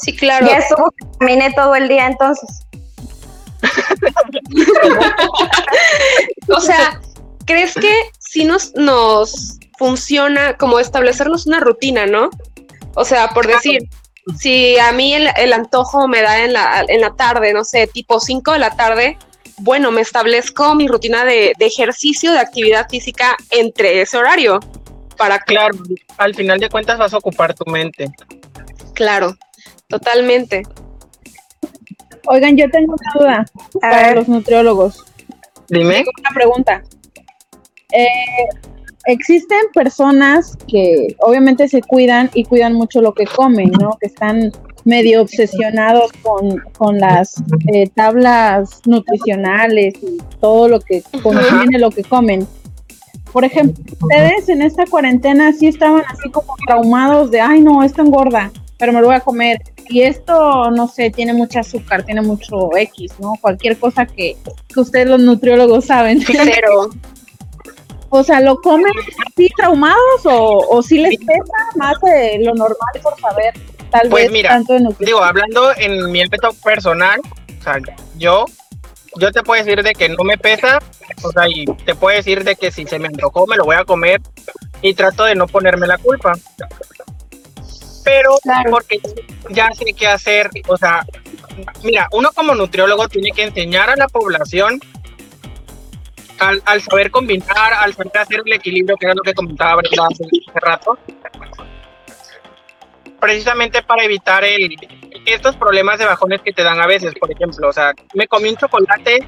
Sí, 0.00 0.14
claro. 0.14 0.46
Ya 0.46 0.58
estuvo, 0.58 0.94
caminé 1.18 1.52
todo 1.52 1.74
el 1.74 1.88
día 1.88 2.06
entonces. 2.06 2.60
o 6.48 6.60
sea, 6.60 7.00
¿crees 7.46 7.74
que 7.74 7.92
si 8.18 8.44
nos, 8.44 8.74
nos 8.74 9.58
funciona 9.78 10.56
como 10.56 10.78
establecernos 10.78 11.46
una 11.46 11.60
rutina, 11.60 12.06
no? 12.06 12.30
O 12.94 13.04
sea, 13.04 13.30
por 13.30 13.46
decir, 13.46 13.88
si 14.38 14.78
a 14.78 14.92
mí 14.92 15.14
el, 15.14 15.52
antojo 15.52 16.08
me 16.08 16.22
da 16.22 16.44
en 16.44 16.52
la, 16.52 16.84
en 16.86 17.00
la 17.00 17.14
tarde, 17.14 17.52
no 17.52 17.64
sé, 17.64 17.86
tipo 17.86 18.20
5 18.20 18.52
de 18.52 18.58
la 18.58 18.76
tarde, 18.76 19.18
bueno, 19.58 19.90
me 19.90 20.02
establezco 20.02 20.74
mi 20.74 20.88
rutina 20.88 21.24
de, 21.24 21.54
ejercicio, 21.58 22.32
de 22.32 22.38
actividad 22.38 22.88
física 22.88 23.36
entre 23.50 24.02
ese 24.02 24.18
horario. 24.18 24.60
Para 25.16 25.38
claro, 25.38 25.78
al 26.18 26.34
final 26.34 26.60
de 26.60 26.68
cuentas 26.68 26.98
vas 26.98 27.14
a 27.14 27.18
ocupar 27.18 27.54
tu 27.54 27.64
mente. 27.70 28.10
Claro, 28.92 29.34
totalmente. 29.88 30.62
Oigan, 32.26 32.56
yo 32.56 32.68
tengo 32.70 32.94
una 32.94 33.12
duda 33.14 33.46
para 33.80 34.14
los 34.14 34.28
nutriólogos. 34.28 35.04
Dime. 35.68 36.04
una 36.18 36.30
pregunta. 36.34 36.82
Eh, 37.92 38.06
existen 39.06 39.60
personas 39.72 40.56
que 40.68 41.16
obviamente 41.20 41.68
se 41.68 41.82
cuidan 41.82 42.30
y 42.34 42.44
cuidan 42.44 42.74
mucho 42.74 43.00
lo 43.00 43.14
que 43.14 43.24
comen, 43.26 43.70
¿no? 43.80 43.96
Que 44.00 44.06
están 44.06 44.52
medio 44.84 45.22
obsesionados 45.22 46.10
con, 46.22 46.98
las 46.98 47.42
eh, 47.72 47.88
tablas 47.94 48.82
nutricionales 48.86 49.94
y 50.02 50.18
todo 50.40 50.68
lo 50.68 50.80
que 50.80 51.02
contiene 51.22 51.78
lo 51.78 51.90
que 51.90 52.04
comen. 52.04 52.46
Por 53.32 53.44
ejemplo, 53.44 53.84
ustedes 54.00 54.48
en 54.48 54.62
esta 54.62 54.86
cuarentena 54.86 55.52
sí 55.52 55.66
estaban 55.66 56.02
así 56.08 56.30
como 56.30 56.54
traumados 56.66 57.30
de, 57.30 57.40
ay 57.40 57.60
no, 57.60 57.82
esto 57.82 58.02
engorda, 58.02 58.50
pero 58.78 58.92
me 58.92 59.00
lo 59.00 59.08
voy 59.08 59.16
a 59.16 59.20
comer. 59.20 59.60
Y 59.88 60.02
esto, 60.02 60.70
no 60.70 60.88
sé, 60.88 61.10
tiene 61.10 61.32
mucho 61.32 61.60
azúcar, 61.60 62.04
tiene 62.04 62.22
mucho 62.22 62.70
X, 62.76 63.12
¿no? 63.20 63.34
Cualquier 63.40 63.76
cosa 63.78 64.06
que, 64.06 64.36
que 64.72 64.80
ustedes 64.80 65.08
los 65.08 65.20
nutriólogos 65.20 65.84
saben. 65.84 66.22
Pero, 66.26 66.90
o 68.08 68.22
sea, 68.22 68.40
¿lo 68.40 68.56
comen 68.60 68.92
así 69.26 69.48
traumados 69.56 70.24
o, 70.24 70.66
o 70.70 70.82
si 70.82 70.98
les 70.98 71.18
pesa 71.18 71.76
más 71.76 72.00
de 72.00 72.38
lo 72.42 72.54
normal 72.54 73.00
por 73.02 73.18
saber 73.20 73.54
tal 73.90 74.08
pues 74.08 74.24
vez 74.24 74.32
mira, 74.32 74.50
tanto 74.50 74.74
de 74.74 74.94
Digo, 75.00 75.22
hablando 75.22 75.74
en 75.76 76.10
mi 76.10 76.22
ámbito 76.22 76.50
personal, 76.64 77.20
o 77.58 77.62
sea, 77.62 77.78
yo, 78.16 78.46
yo 79.16 79.32
te 79.32 79.42
puedo 79.42 79.62
decir 79.62 79.82
de 79.82 79.92
que 79.92 80.08
no 80.08 80.24
me 80.24 80.38
pesa, 80.38 80.78
o 81.22 81.30
sea, 81.30 81.48
y 81.48 81.64
te 81.84 81.94
puedo 81.94 82.16
decir 82.16 82.44
de 82.44 82.56
que 82.56 82.70
si 82.70 82.86
se 82.86 82.98
me 82.98 83.08
antojó 83.08 83.46
me 83.46 83.56
lo 83.56 83.64
voy 83.64 83.76
a 83.76 83.84
comer 83.84 84.20
y 84.82 84.94
trato 84.94 85.24
de 85.24 85.34
no 85.34 85.46
ponerme 85.46 85.86
la 85.86 85.98
culpa. 85.98 86.32
Pero 88.04 88.36
porque 88.70 89.00
ya 89.50 89.68
sé 89.72 89.92
qué 89.92 90.06
hacer, 90.06 90.48
o 90.68 90.76
sea, 90.76 91.04
mira, 91.82 92.08
uno 92.12 92.30
como 92.32 92.54
nutriólogo 92.54 93.08
tiene 93.08 93.32
que 93.32 93.42
enseñar 93.42 93.90
a 93.90 93.96
la 93.96 94.06
población 94.06 94.80
al, 96.38 96.80
saber 96.82 97.10
combinar, 97.10 97.72
al 97.74 97.94
saber 97.94 98.18
hacer 98.18 98.42
el 98.44 98.52
equilibrio, 98.52 98.96
que 98.96 99.06
era 99.06 99.14
lo 99.14 99.22
que 99.22 99.34
comentaba 99.34 99.80
hace, 99.80 100.24
rato, 100.54 100.98
precisamente 103.20 103.82
para 103.82 104.04
evitar 104.04 104.44
el, 104.44 104.76
estos 105.26 105.56
problemas 105.56 105.98
de 105.98 106.06
bajones 106.06 106.40
que 106.42 106.52
te 106.52 106.62
dan 106.62 106.80
a 106.80 106.86
veces, 106.86 107.14
por 107.18 107.30
ejemplo, 107.30 107.68
o 107.68 107.72
sea, 107.72 107.92
me 108.14 108.28
comí 108.28 108.50
un 108.50 108.56
chocolate 108.56 109.26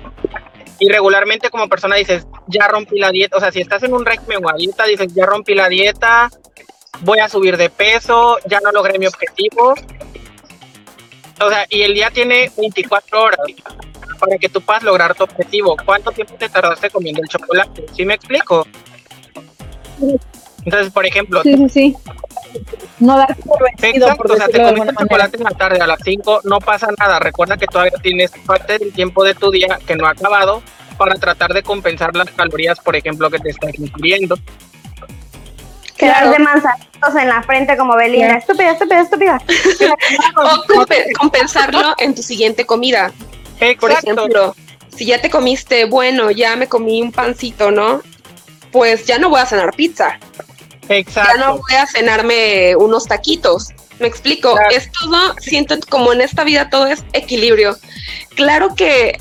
y 0.79 0.89
regularmente 0.89 1.51
como 1.51 1.69
persona 1.69 1.97
dices, 1.97 2.27
ya 2.47 2.69
rompí 2.69 2.99
la 2.99 3.11
dieta, 3.11 3.37
o 3.37 3.41
sea, 3.41 3.51
si 3.51 3.61
estás 3.61 3.83
en 3.83 3.93
un 3.93 4.07
régimen 4.07 4.45
o 4.45 4.57
dieta, 4.57 4.85
dices, 4.85 5.13
ya 5.15 5.27
rompí 5.27 5.55
la 5.55 5.69
dieta, 5.69 6.31
voy 7.01 7.19
a 7.19 7.29
subir 7.29 7.57
de 7.57 7.71
peso, 7.71 8.39
ya 8.47 8.61
no 8.61 8.71
logré 8.73 8.99
mi 8.99 9.07
objetivo. 9.07 9.75
O 11.41 11.49
sea, 11.49 11.67
y 11.69 11.83
el 11.83 11.95
día 11.95 12.11
tiene 12.11 12.51
24 12.57 13.23
horas 13.23 13.39
para 14.19 14.37
que 14.39 14.49
tú 14.49 14.61
puedas 14.61 14.83
lograr 14.83 15.15
tu 15.15 15.25
objetivo. 15.25 15.77
¿Cuánto 15.85 16.11
tiempo 16.11 16.35
te 16.35 16.49
tardaste 16.49 16.91
comiendo 16.91 17.23
el 17.23 17.29
chocolate? 17.29 17.87
¿Sí 17.95 18.05
me 18.05 18.15
explico? 18.15 18.67
Entonces, 20.65 20.93
por 20.93 21.07
ejemplo, 21.07 21.43
sí, 21.43 21.57
sí, 21.57 21.69
sí. 21.69 21.97
No 22.99 23.17
dar 23.17 23.37
por 23.37 23.59
Exacto, 23.83 24.33
o 24.33 24.37
sea, 24.37 24.49
te 24.49 24.63
comiste 24.63 24.95
chocolate 24.99 25.37
en 25.37 25.45
la 25.45 25.51
tarde 25.51 25.81
a 25.81 25.87
las 25.87 26.01
5, 26.03 26.41
no 26.45 26.59
pasa 26.59 26.89
nada. 26.99 27.21
Recuerda 27.21 27.57
que 27.57 27.67
todavía 27.67 27.99
tienes 28.03 28.33
parte 28.45 28.79
del 28.79 28.93
tiempo 28.93 29.23
de 29.23 29.35
tu 29.35 29.51
día 29.51 29.79
que 29.87 29.95
no 29.95 30.07
ha 30.07 30.11
acabado 30.11 30.63
para 30.97 31.15
tratar 31.15 31.55
de 31.55 31.63
compensar 31.63 32.15
las 32.17 32.31
calorías, 32.33 32.81
por 32.81 32.97
ejemplo, 32.97 33.31
que 33.31 33.39
te 33.39 33.51
estás 33.51 33.79
ingiriendo. 33.79 34.37
Quedar 35.99 36.31
de 36.31 36.39
manzanitos 36.39 37.17
en 37.21 37.29
la 37.29 37.43
frente 37.43 37.77
como 37.77 37.97
Belina. 37.97 38.39
Estúpida, 38.39 38.71
estúpida, 38.73 39.01
estúpida. 39.01 39.43
o 40.37 40.85
compensarlo 41.19 41.95
en 41.99 42.15
tu 42.15 42.23
siguiente 42.23 42.65
comida. 42.65 43.13
Por 43.81 43.91
ejemplo, 43.91 44.55
si 44.97 45.07
ya 45.07 45.21
te 45.21 45.29
comiste, 45.29 45.87
bueno, 45.87 46.31
ya 46.31 46.55
me 46.57 46.69
comí 46.69 47.03
un 47.03 47.11
pancito, 47.11 47.71
¿no? 47.71 48.03
Pues 48.71 49.07
ya 49.07 49.19
no 49.19 49.29
voy 49.31 49.41
a 49.41 49.47
cenar 49.47 49.75
pizza. 49.75 50.19
Exacto. 50.89 51.33
Ya 51.35 51.45
no 51.45 51.59
voy 51.59 51.75
a 51.75 51.87
cenarme 51.87 52.77
unos 52.77 53.07
taquitos. 53.07 53.71
Me 53.99 54.07
explico, 54.07 54.57
es 54.71 54.91
todo, 54.93 55.35
siento 55.41 55.77
como 55.89 56.13
en 56.13 56.21
esta 56.21 56.45
vida 56.45 56.71
todo 56.71 56.87
es 56.87 57.05
equilibrio. 57.13 57.77
Claro 58.37 58.75
que, 58.77 59.19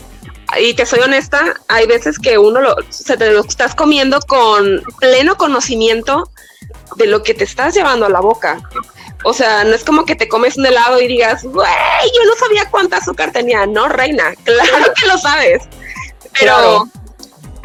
y 0.59 0.75
te 0.75 0.85
soy 0.85 0.99
honesta, 0.99 1.55
hay 1.67 1.87
veces 1.87 2.19
que 2.19 2.37
uno 2.37 2.61
lo, 2.61 2.75
se 2.89 3.17
te 3.17 3.31
lo 3.31 3.41
estás 3.41 3.73
comiendo 3.73 4.19
con 4.19 4.83
pleno 4.99 5.35
conocimiento 5.35 6.29
de 6.95 7.07
lo 7.07 7.23
que 7.23 7.33
te 7.33 7.43
estás 7.43 7.75
llevando 7.75 8.05
a 8.05 8.09
la 8.09 8.19
boca. 8.19 8.59
O 9.23 9.33
sea, 9.33 9.63
no 9.63 9.73
es 9.73 9.83
como 9.83 10.05
que 10.05 10.15
te 10.15 10.27
comes 10.27 10.57
un 10.57 10.65
helado 10.65 11.01
y 11.01 11.07
digas, 11.07 11.43
güey, 11.43 11.67
yo 12.15 12.25
no 12.25 12.35
sabía 12.35 12.69
cuánta 12.69 12.97
azúcar 12.97 13.31
tenía. 13.31 13.65
No, 13.65 13.87
reina, 13.87 14.33
claro 14.43 14.93
que 14.99 15.07
lo 15.07 15.17
sabes. 15.17 15.63
Pero 16.39 16.87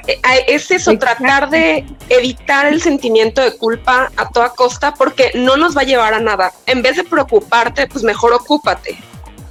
eh, 0.06 0.18
es 0.49 0.71
eso, 0.71 0.97
tratar 0.99 1.50
de 1.50 1.85
evitar 2.09 2.66
el 2.66 2.82
sentimiento 2.82 3.40
de 3.40 3.56
culpa 3.56 4.11
a 4.16 4.28
toda 4.30 4.50
costa 4.50 4.94
porque 4.94 5.30
no 5.35 5.56
nos 5.56 5.76
va 5.76 5.82
a 5.82 5.85
llevar 5.85 6.14
a 6.14 6.21
nada. 6.21 6.52
En 6.66 6.82
vez 6.82 6.97
de 6.97 7.04
preocuparte, 7.04 7.87
pues 7.87 8.02
mejor 8.02 8.32
ocúpate. 8.32 8.99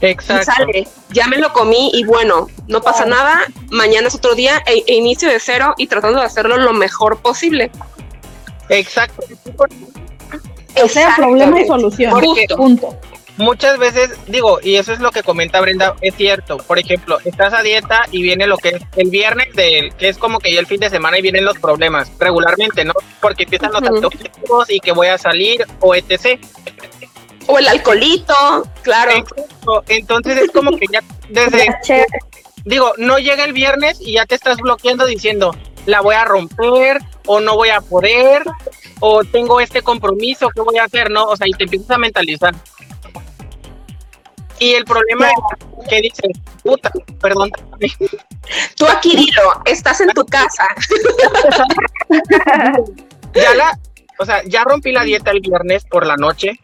Exacto. 0.02 0.52
sale, 0.52 0.88
ya 1.10 1.28
me 1.28 1.38
lo 1.38 1.54
comí 1.54 1.92
y 1.94 2.04
bueno, 2.06 2.48
no 2.68 2.82
pasa 2.82 3.06
nada, 3.06 3.46
mañana 3.70 4.08
es 4.08 4.16
otro 4.16 4.34
día 4.34 4.64
e, 4.66 4.84
e 4.88 4.96
inicio 4.96 5.30
de 5.30 5.40
cero 5.40 5.76
y 5.78 5.86
tratando 5.86 6.20
de 6.20 6.26
hacerlo 6.26 6.58
lo 6.58 6.74
mejor 6.74 7.22
posible. 7.22 7.72
Exacto. 8.72 9.24
O 10.82 10.88
sea, 10.88 11.14
problema 11.16 11.62
y 11.62 11.68
solución. 11.68 12.14
Punto. 12.56 12.98
Muchas 13.38 13.78
veces, 13.80 14.12
digo, 14.28 14.60
y 14.62 14.76
eso 14.76 14.94
es 14.94 15.00
lo 15.00 15.12
que 15.12 15.24
comenta 15.24 15.62
Brenda, 15.62 15.96
es 16.02 16.16
cierto. 16.16 16.58
Por 16.58 16.78
ejemplo, 16.78 17.18
estás 17.26 17.54
a 17.54 17.64
dieta 17.64 18.06
y 18.12 18.22
viene 18.22 18.46
lo 18.46 18.58
que 18.58 18.70
es 18.70 18.82
el 18.98 19.10
viernes, 19.10 19.48
que 19.56 19.92
es 20.00 20.18
como 20.18 20.40
que 20.40 20.54
ya 20.54 20.60
el 20.60 20.68
fin 20.68 20.80
de 20.80 20.90
semana 20.90 21.18
y 21.18 21.22
vienen 21.22 21.46
los 21.46 21.58
problemas, 21.58 22.12
regularmente, 22.20 22.86
¿no? 22.86 22.94
Porque 23.20 23.44
empiezan 23.44 23.72
los 23.72 23.82
uh 23.82 24.64
y 24.68 24.80
que 24.80 24.92
voy 24.92 25.08
a 25.08 25.18
salir 25.18 25.66
o 25.80 25.96
etc. 25.96 26.40
O 27.48 27.58
el 27.58 27.68
alcoholito, 27.68 28.64
claro. 28.84 29.24
Entonces 29.88 30.38
es 30.38 30.52
como 30.52 30.78
que 30.78 30.86
ya 30.92 31.02
desde... 31.30 31.68
digo, 32.66 32.94
no 32.98 33.18
llega 33.18 33.44
el 33.44 33.54
viernes 33.54 34.00
y 34.02 34.14
ya 34.14 34.26
te 34.26 34.36
estás 34.36 34.58
bloqueando 34.58 35.06
diciendo, 35.06 35.56
la 35.86 36.02
voy 36.02 36.16
a 36.16 36.26
romper 36.26 37.00
o 37.26 37.40
no 37.40 37.56
voy 37.56 37.70
a 37.70 37.82
poder 37.82 38.44
o 39.00 39.24
tengo 39.24 39.60
este 39.60 39.82
compromiso, 39.82 40.50
¿qué 40.50 40.62
voy 40.62 40.78
a 40.78 40.86
hacer? 40.86 41.10
No, 41.10 41.26
o 41.26 41.36
sea, 41.36 41.48
y 41.48 41.52
te 41.52 41.64
empiezas 41.64 41.92
a 41.92 41.98
mentalizar. 41.98 42.54
Y 44.60 44.74
el 44.74 44.86
problema 44.86 45.28
es 45.28 45.90
que 45.90 46.02
dices, 46.02 46.38
puta, 46.62 46.92
perdón. 47.20 47.52
Tú 48.76 48.86
aquí 48.86 49.16
dilo, 49.16 49.42
estás 49.66 50.02
en 50.02 50.10
tu 50.10 50.24
casa. 50.26 50.68
ya 53.34 53.56
la, 53.56 53.80
o 54.20 54.26
sea, 54.26 54.44
ya 54.46 54.64
rompí 54.64 54.92
la 54.92 55.04
dieta 55.04 55.32
el 55.32 55.40
viernes 55.40 55.84
por 55.86 56.06
la 56.06 56.16
noche. 56.16 56.60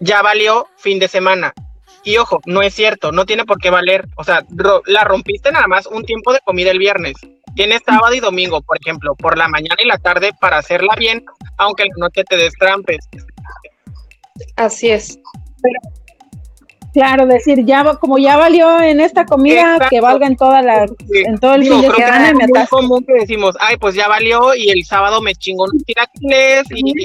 Ya 0.00 0.20
valió 0.22 0.66
fin 0.76 0.98
de 0.98 1.06
semana. 1.06 1.54
Y 2.02 2.18
ojo, 2.18 2.40
no 2.44 2.60
es 2.60 2.74
cierto, 2.74 3.12
no 3.12 3.24
tiene 3.24 3.44
por 3.44 3.58
qué 3.58 3.70
valer. 3.70 4.08
O 4.16 4.24
sea, 4.24 4.44
la 4.86 5.04
rompiste 5.04 5.52
nada 5.52 5.68
más 5.68 5.86
un 5.86 6.04
tiempo 6.04 6.32
de 6.32 6.40
comida 6.40 6.72
el 6.72 6.78
viernes. 6.78 7.14
Tienes 7.54 7.82
sábado 7.86 8.14
y 8.14 8.20
domingo, 8.20 8.60
por 8.62 8.78
ejemplo, 8.80 9.14
por 9.14 9.38
la 9.38 9.48
mañana 9.48 9.76
y 9.82 9.86
la 9.86 9.98
tarde 9.98 10.32
para 10.40 10.58
hacerla 10.58 10.94
bien, 10.98 11.24
aunque 11.58 11.84
la 11.84 11.94
noche 11.98 12.24
te 12.24 12.36
destrampes. 12.36 12.98
Así 14.56 14.90
es. 14.90 15.18
Claro, 16.94 17.26
decir, 17.26 17.64
ya 17.66 17.82
como 17.96 18.18
ya 18.18 18.36
valió 18.36 18.80
en 18.80 19.00
esta 19.00 19.26
comida, 19.26 19.78
que 19.90 20.00
valga 20.00 20.28
en 20.28 20.36
toda 20.36 20.62
la, 20.62 20.86
en 21.12 21.38
todo 21.40 21.54
el 21.54 21.64
fin 21.64 21.80
de 21.80 21.90
semana. 21.90 22.28
Es 22.28 22.48
muy 22.48 22.66
común 22.70 23.04
que 23.04 23.14
decimos, 23.14 23.56
ay, 23.58 23.76
pues 23.78 23.96
ya 23.96 24.06
valió 24.06 24.54
y 24.54 24.70
el 24.70 24.84
sábado 24.84 25.20
me 25.20 25.34
chingo 25.34 25.64
unos 25.64 25.84
tiraquiles 25.84 26.62
y, 26.70 26.88
y, 26.88 27.04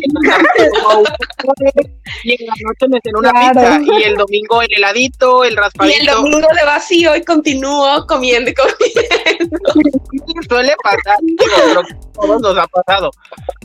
en 2.39 2.45
la 2.45 2.53
noche 2.67 2.87
me 2.87 2.99
cené 3.01 3.17
una 3.17 3.33
pizza 3.33 3.81
y 3.99 4.03
el 4.03 4.15
domingo 4.15 4.61
el 4.61 4.71
heladito, 4.75 5.43
el 5.43 5.57
raspadito. 5.57 5.97
Y 5.97 6.01
el 6.01 6.05
domingo 6.05 6.47
de 6.55 6.65
vacío 6.67 7.15
y 7.15 7.23
continúo 7.23 8.05
comiendo 8.05 8.51
y 8.51 8.53
comiendo. 8.53 9.57
Suele 10.47 10.75
pasar, 10.83 11.17
digo, 11.23 11.81
todos 12.13 12.41
nos 12.43 12.57
ha 12.59 12.67
pasado. 12.67 13.09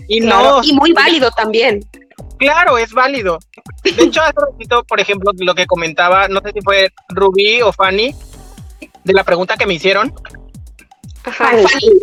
Y 0.09 0.21
no. 0.21 0.63
Y 0.63 0.73
muy 0.73 0.95
válido 0.95 1.31
también. 1.33 1.81
Claro, 2.39 2.79
es 2.79 2.93
válido. 2.93 3.39
De 3.83 4.05
hecho, 4.05 4.23
hace 4.23 4.35
ratito, 4.35 4.85
por 4.85 5.01
ejemplo, 5.01 5.33
lo 5.37 5.55
que 5.55 5.67
comentaba, 5.67 6.29
no 6.29 6.41
sé 6.41 6.53
si 6.53 6.61
fue 6.61 6.93
Rubí 7.09 7.63
o 7.63 7.73
Fanny, 7.73 8.15
de 9.05 9.13
la 9.13 9.25
pregunta 9.25 9.57
que 9.57 9.67
me 9.67 9.75
hicieron. 9.75 10.13
Ajá, 11.25 11.51
Fanny. 11.51 12.01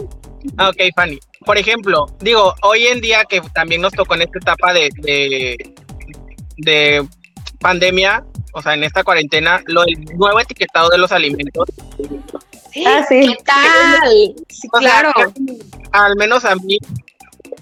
Ah, 0.58 0.70
ok, 0.70 0.78
Fanny. 0.96 1.20
Por 1.46 1.58
ejemplo, 1.58 2.06
digo, 2.20 2.56
hoy 2.62 2.88
en 2.88 3.02
día 3.02 3.26
que 3.26 3.42
también 3.54 3.82
nos 3.82 3.94
tocó 3.94 4.16
en 4.16 4.24
esta 4.24 4.38
etapa 4.40 4.74
de, 4.74 4.90
de, 6.58 7.08
pandemia, 7.60 8.24
o 8.54 8.62
sea, 8.62 8.74
en 8.74 8.84
esta 8.84 9.04
cuarentena, 9.04 9.62
lo 9.66 9.84
del 9.84 10.04
nuevo 10.16 10.40
etiquetado 10.40 10.90
de 10.90 10.98
los 10.98 11.12
alimentos. 11.12 11.68
Ah, 12.86 13.06
sí. 13.08 13.36
¿Qué 13.38 13.44
tal? 13.44 14.36
Sí, 14.50 14.68
claro. 14.70 15.12
al 15.92 16.16
menos 16.16 16.46
a 16.46 16.56
mí 16.56 16.78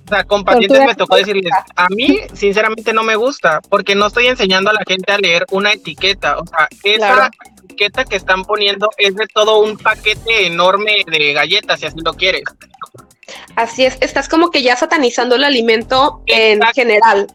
o 0.09 0.15
sea, 0.15 0.23
con 0.23 0.43
pacientes 0.43 0.79
me 0.87 0.95
tocó 0.95 1.17
decirles, 1.17 1.53
a 1.75 1.87
mí 1.89 2.21
sinceramente 2.33 2.93
no 2.93 3.03
me 3.03 3.15
gusta, 3.15 3.61
porque 3.69 3.93
no 3.93 4.07
estoy 4.07 4.25
enseñando 4.25 4.71
a 4.71 4.73
la 4.73 4.81
gente 4.87 5.11
a 5.11 5.19
leer 5.19 5.45
una 5.51 5.71
etiqueta. 5.71 6.39
O 6.39 6.47
sea, 6.47 6.67
esa 6.83 7.29
etiqueta 7.63 8.05
que 8.05 8.15
están 8.15 8.43
poniendo 8.43 8.89
es 8.97 9.13
de 9.13 9.27
todo 9.27 9.59
un 9.59 9.77
paquete 9.77 10.47
enorme 10.47 11.03
de 11.05 11.33
galletas, 11.33 11.79
si 11.79 11.85
así 11.85 11.99
lo 12.03 12.15
quieres. 12.15 12.41
Así 13.55 13.85
es, 13.85 13.99
estás 14.01 14.27
como 14.27 14.49
que 14.49 14.63
ya 14.63 14.75
satanizando 14.75 15.35
el 15.35 15.43
alimento 15.43 16.23
en 16.25 16.59
general. 16.73 17.27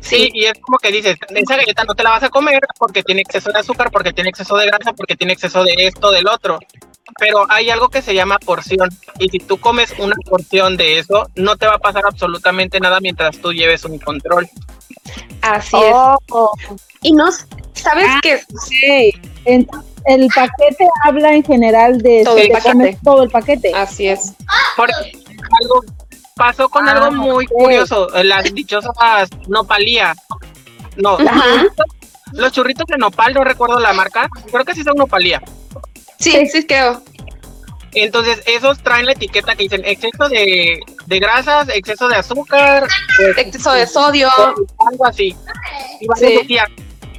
Sí. 0.00 0.30
y 0.34 0.44
es 0.44 0.58
como 0.60 0.76
que 0.78 0.92
dices, 0.92 1.16
esa 1.30 1.56
galleta 1.56 1.84
no 1.84 1.94
te 1.94 2.02
la 2.02 2.10
vas 2.10 2.24
a 2.24 2.28
comer 2.28 2.60
porque 2.76 3.02
tiene 3.02 3.22
exceso 3.22 3.50
de 3.52 3.60
azúcar, 3.60 3.90
porque 3.90 4.12
tiene 4.12 4.28
exceso 4.28 4.54
de 4.56 4.66
grasa, 4.66 4.92
porque 4.92 5.16
tiene 5.16 5.32
exceso 5.32 5.64
de 5.64 5.74
esto, 5.78 6.10
del 6.10 6.26
otro 6.26 6.58
pero 7.18 7.46
hay 7.50 7.70
algo 7.70 7.88
que 7.88 8.02
se 8.02 8.14
llama 8.14 8.38
porción 8.38 8.88
y 9.18 9.28
si 9.28 9.38
tú 9.38 9.58
comes 9.58 9.92
una 9.98 10.16
porción 10.28 10.76
de 10.76 10.98
eso, 10.98 11.28
no 11.34 11.56
te 11.56 11.66
va 11.66 11.74
a 11.74 11.78
pasar 11.78 12.04
absolutamente 12.06 12.80
nada 12.80 13.00
mientras 13.00 13.38
tú 13.38 13.52
lleves 13.52 13.84
un 13.84 13.98
control. 13.98 14.48
Así 15.42 15.76
es. 15.76 15.94
Oh. 16.30 16.52
Y 17.02 17.12
no, 17.12 17.30
¿sabes 17.74 18.06
ah, 18.08 18.20
qué? 18.22 18.40
Sí. 18.66 19.12
el 19.44 20.28
paquete 20.34 20.86
habla 21.04 21.34
en 21.34 21.44
general 21.44 21.98
de 21.98 22.22
todo, 22.24 22.38
el 22.38 22.50
paquete. 22.50 22.98
todo 23.02 23.22
el 23.24 23.30
paquete. 23.30 23.74
Así 23.74 24.06
es. 24.06 24.32
Porque 24.76 24.94
algo 25.60 25.84
pasó 26.36 26.68
con 26.68 26.88
algo 26.88 27.06
ah, 27.06 27.10
muy 27.10 27.46
curioso, 27.46 28.08
las 28.22 28.52
dichosas 28.54 28.92
nopalía. 29.48 30.14
No, 30.96 31.18
los 32.32 32.52
churritos 32.52 32.86
de 32.86 32.98
nopal, 32.98 33.34
no 33.34 33.44
recuerdo 33.44 33.78
la 33.80 33.92
marca, 33.92 34.28
creo 34.50 34.64
que 34.64 34.74
sí 34.74 34.82
son 34.82 34.96
nopalía. 34.96 35.42
Sí, 36.22 36.46
sí, 36.46 36.64
creo. 36.64 37.02
Entonces, 37.94 38.40
esos 38.46 38.78
traen 38.78 39.06
la 39.06 39.12
etiqueta 39.12 39.54
que 39.54 39.64
dicen 39.64 39.82
exceso 39.84 40.28
de, 40.28 40.80
grasas, 41.06 41.68
exceso 41.68 42.08
de 42.08 42.16
azúcar, 42.16 42.86
pues, 43.16 43.38
exceso 43.38 43.72
de 43.72 43.86
sodio, 43.86 44.30
algo 44.90 45.06
así. 45.06 45.36
Y 46.00 46.06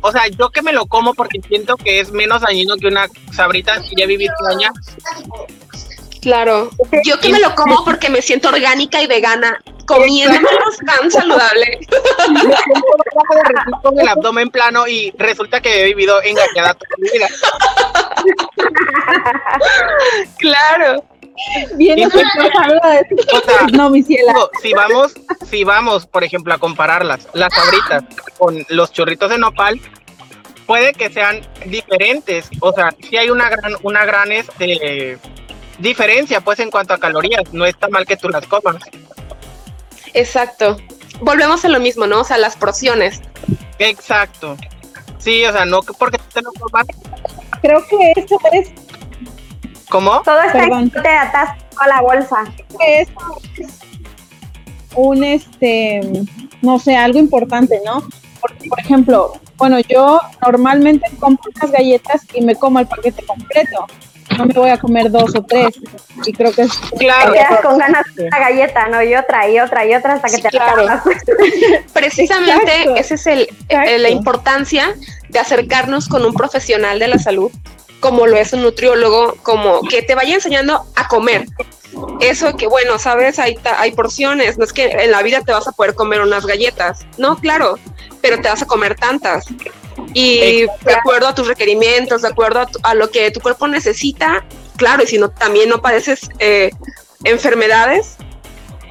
o 0.06 0.12
sea, 0.12 0.28
yo 0.28 0.50
que 0.50 0.62
me 0.62 0.74
lo 0.74 0.86
como 0.86 1.14
porque 1.14 1.40
siento 1.48 1.78
que 1.78 2.00
es 2.00 2.12
menos 2.12 2.42
dañino 2.42 2.76
que 2.76 2.88
una 2.88 3.08
sabrita 3.32 3.82
que 3.82 3.96
ya 3.96 4.06
viví 4.06 4.28
años. 4.50 4.72
Claro. 6.24 6.70
Yo 7.04 7.20
que 7.20 7.30
me 7.30 7.40
lo 7.40 7.54
como 7.54 7.84
porque 7.84 8.10
me 8.10 8.22
siento 8.22 8.48
orgánica 8.48 9.02
y 9.02 9.08
vegana, 9.08 9.62
comiéndomelos 9.86 10.78
tan 10.86 11.12
saludable. 11.12 11.80
con 13.84 14.00
el 14.00 14.08
abdomen 14.08 14.50
plano 14.50 14.88
y 14.88 15.14
resulta 15.18 15.60
que 15.60 15.82
he 15.82 15.86
vivido 15.86 16.22
engañada 16.24 16.74
toda 16.76 16.90
mi 16.98 17.10
vida. 17.12 17.28
claro. 20.38 21.04
Bien, 21.76 22.10
no, 23.74 23.90
mi 23.90 24.04
cielo. 24.04 24.52
Si 24.62 24.72
vamos, 24.72 25.14
si 25.50 25.64
vamos, 25.64 26.06
por 26.06 26.24
ejemplo, 26.24 26.54
a 26.54 26.58
compararlas, 26.58 27.28
las 27.34 27.54
sabritas 27.54 28.04
con 28.38 28.66
los 28.70 28.94
churritos 28.94 29.30
de 29.30 29.40
nopal, 29.40 29.82
puede 30.66 30.94
que 30.94 31.10
sean 31.10 31.42
diferentes. 31.66 32.50
O 32.62 32.72
sea, 32.72 32.96
si 33.02 33.18
hay 33.18 33.30
una 33.30 33.50
gran, 33.50 33.74
una 33.82 34.06
gran 34.06 34.32
este 34.32 35.18
diferencia, 35.80 36.42
pues, 36.42 36.60
en 36.60 36.72
cuanto 36.72 36.94
a 36.94 36.98
calorías. 36.98 37.44
No 37.52 37.66
está 37.66 37.88
mal 37.90 38.06
que 38.06 38.18
tú 38.18 38.30
las 38.30 38.46
comas. 38.48 38.78
Exacto. 40.14 40.78
Volvemos 41.22 41.64
a 41.66 41.70
lo 41.70 41.80
mismo, 41.80 42.08
¿no? 42.08 42.22
O 42.22 42.24
sea, 42.24 42.38
las 42.38 42.56
porciones. 42.56 43.22
Exacto. 43.80 44.58
Sí, 45.18 45.46
o 45.46 45.52
sea, 45.52 45.66
no 45.66 45.82
porque 45.82 46.18
te 46.34 46.42
lo 46.42 46.52
comas. 46.54 46.86
Creo 47.62 47.86
que 47.88 48.14
eso 48.16 48.38
es. 48.52 48.72
¿Cómo? 49.90 50.22
Todo 50.24 50.42
está 50.42 51.02
te 51.02 51.10
atas 51.10 51.50
a 51.78 51.88
la 51.88 52.02
bolsa. 52.02 52.44
Es 52.80 53.08
un, 54.96 55.24
este, 55.24 56.02
no 56.62 56.80
sé, 56.80 56.96
algo 56.96 57.20
importante, 57.20 57.80
¿no? 57.86 58.04
Porque, 58.42 58.68
por 58.68 58.80
ejemplo, 58.80 59.34
bueno, 59.58 59.80
yo 59.80 60.20
normalmente 60.42 61.10
compro 61.20 61.52
unas 61.56 61.72
galletas 61.72 62.22
y 62.34 62.42
me 62.42 62.56
como 62.56 62.80
el 62.80 62.88
paquete 62.88 63.24
completo 63.26 63.88
no 64.38 64.46
me 64.46 64.54
voy 64.54 64.70
a 64.70 64.78
comer 64.78 65.10
dos 65.10 65.36
o 65.36 65.44
tres. 65.44 65.80
Y 66.26 66.34
creo 66.34 66.52
que 66.52 66.64
es. 66.64 66.72
Claro. 66.98 67.34
Te 67.34 67.40
quedas 67.40 67.62
con 67.62 67.78
ganas 67.78 68.04
de 68.16 68.28
una 68.28 68.40
galleta, 68.40 68.88
¿no? 68.88 69.02
Y 69.02 69.16
otra, 69.16 69.50
y 69.50 69.60
otra, 69.60 69.86
y 69.86 69.96
otra 69.96 70.14
hasta 70.14 70.30
que 70.30 70.42
te 70.42 70.50
claro. 70.50 71.02
Precisamente 71.94 73.00
esa 73.00 73.16
es 73.16 73.28
el, 73.28 73.48
eh, 73.70 73.98
la 74.00 74.10
importancia 74.10 74.96
de 75.30 75.40
acercarnos 75.40 76.08
con 76.08 76.26
un 76.26 76.34
profesional 76.34 77.00
de 77.00 77.08
la 77.08 77.20
salud, 77.20 77.52
como 78.00 78.28
lo 78.28 78.38
es 78.38 78.54
un 78.54 78.62
nutriólogo, 78.62 79.36
como 79.42 79.82
que 79.82 80.02
te 80.02 80.16
vaya 80.16 80.36
enseñando 80.36 80.86
a 80.96 81.08
comer. 81.08 81.46
Eso 82.20 82.56
que, 82.56 82.68
bueno, 82.68 82.98
sabes, 82.98 83.38
hay, 83.38 83.58
hay 83.78 83.92
porciones, 83.92 84.58
no 84.58 84.64
es 84.64 84.74
que 84.74 84.86
en 84.86 85.12
la 85.12 85.22
vida 85.22 85.42
te 85.42 85.52
vas 85.52 85.68
a 85.68 85.72
poder 85.72 85.94
comer 85.94 86.22
unas 86.22 86.46
galletas, 86.46 87.06
no, 87.18 87.38
claro, 87.38 87.78
pero 88.22 88.42
te 88.42 88.50
vas 88.50 88.64
a 88.64 88.66
comer 88.66 88.96
tantas 88.96 89.46
y 90.14 90.66
de 90.82 90.94
acuerdo 90.94 91.28
a 91.28 91.36
tus 91.36 91.48
requerimientos, 91.48 92.22
de 92.22 92.28
acuerdo 92.28 92.66
a, 92.84 92.94
lo 92.94 93.10
que 93.10 93.32
tu 93.32 93.40
cuerpo 93.40 93.68
necesita, 93.68 94.46
claro, 94.78 95.04
y 95.04 95.08
si 95.08 95.18
no 95.18 95.30
también 95.30 95.70
no 95.70 95.82
padeces 95.82 96.30
eh, 96.40 96.72
enfermedades, 97.24 98.18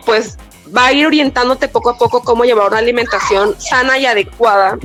pues 0.05 0.37
va 0.77 0.87
a 0.87 0.93
ir 0.93 1.07
orientándote 1.07 1.69
poco 1.69 1.91
a 1.91 1.99
poco 1.99 2.23
cómo 2.23 2.45
llevar 2.45 2.69
una 2.69 2.79
alimentación 2.79 3.61
sana 3.61 3.99
y 3.99 4.07
adecuada 4.07 4.79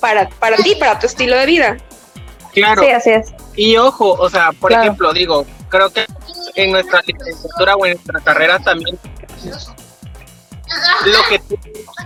para, 0.00 0.28
para 0.28 0.56
ti, 0.56 0.74
para 0.74 0.98
tu 0.98 1.06
estilo 1.06 1.36
de 1.36 1.46
vida. 1.46 1.76
Claro. 2.52 2.82
Sí, 2.82 2.90
así 2.90 3.10
es. 3.10 3.32
Y 3.56 3.76
ojo, 3.76 4.12
o 4.12 4.28
sea, 4.28 4.52
por 4.52 4.72
ejemplo, 4.72 5.12
digo, 5.12 5.46
creo 5.68 5.90
que 5.90 6.06
en 6.54 6.72
nuestra 6.72 7.02
licenciatura 7.06 7.74
o 7.76 7.86
en 7.86 7.92
nuestra 7.94 8.20
carrera 8.20 8.58
también 8.58 8.98
lo 11.04 11.18
que 11.28 11.40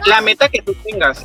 la 0.07 0.21
meta 0.21 0.49
que 0.49 0.63
tú 0.63 0.75
tengas 0.85 1.25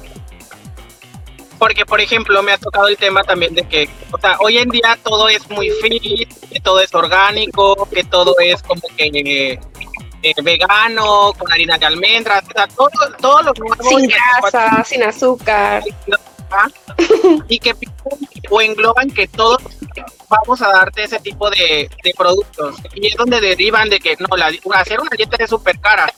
porque, 1.63 1.85
por 1.85 2.01
ejemplo, 2.01 2.43
me 2.43 2.51
ha 2.51 2.57
tocado 2.57 2.89
el 2.89 2.97
tema 2.97 3.23
también 3.23 3.55
de 3.55 3.65
que, 3.65 3.87
o 4.11 4.19
sea, 4.19 4.35
hoy 4.41 4.57
en 4.57 4.67
día 4.67 4.99
todo 5.01 5.29
es 5.29 5.49
muy 5.49 5.69
fit, 5.69 6.27
que 6.51 6.59
todo 6.59 6.81
es 6.81 6.93
orgánico, 6.93 7.87
que 7.89 8.03
todo 8.03 8.35
es 8.39 8.61
como 8.61 8.81
que 8.97 9.57
eh, 10.23 10.33
vegano, 10.43 11.31
con 11.31 11.49
harina 11.49 11.77
de 11.77 11.85
almendras, 11.85 12.43
o 12.49 12.51
sea, 12.51 12.67
todo, 12.67 12.89
todo 13.17 13.43
lo 13.43 13.53
nuevo. 13.53 13.81
Sin 13.81 14.09
grasa, 14.09 14.83
sin 14.83 15.03
azúcar. 15.03 15.81
Y 17.47 17.57
que 17.59 17.73
o 18.49 18.61
engloban 18.61 19.09
que 19.09 19.27
todos 19.27 19.59
vamos 20.29 20.61
a 20.61 20.67
darte 20.67 21.05
ese 21.05 21.19
tipo 21.19 21.49
de, 21.49 21.89
productos. 22.17 22.75
Y 22.93 23.07
es 23.07 23.15
donde 23.15 23.39
derivan 23.39 23.89
de 23.89 24.01
que, 24.01 24.17
no, 24.19 24.35
la, 24.35 24.51
hacer 24.73 24.99
una 24.99 25.15
dieta 25.15 25.37
es 25.39 25.49
súper 25.49 25.79
cara. 25.79 26.13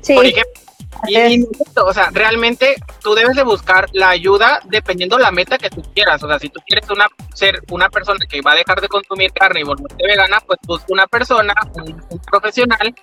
Sí. 0.00 0.14
Por 0.14 0.24
ejemplo, 0.24 0.63
Y, 1.06 1.46
o 1.76 1.92
sea, 1.92 2.10
realmente 2.12 2.76
tú 3.02 3.14
debes 3.14 3.36
de 3.36 3.42
buscar 3.42 3.88
la 3.92 4.10
ayuda 4.10 4.60
dependiendo 4.64 5.18
la 5.18 5.30
meta 5.30 5.58
que 5.58 5.70
tú 5.70 5.82
quieras. 5.94 6.22
O 6.22 6.28
sea, 6.28 6.38
si 6.38 6.48
tú 6.48 6.60
quieres 6.66 6.88
una, 6.90 7.06
ser 7.34 7.62
una 7.70 7.88
persona 7.88 8.24
que 8.28 8.40
va 8.40 8.52
a 8.52 8.56
dejar 8.56 8.80
de 8.80 8.88
consumir 8.88 9.32
carne 9.32 9.60
y 9.60 9.64
volverte 9.64 10.06
vegana, 10.06 10.40
pues 10.46 10.58
busca 10.66 10.86
una 10.90 11.06
persona, 11.06 11.54
un, 11.74 12.20
profesional 12.30 12.94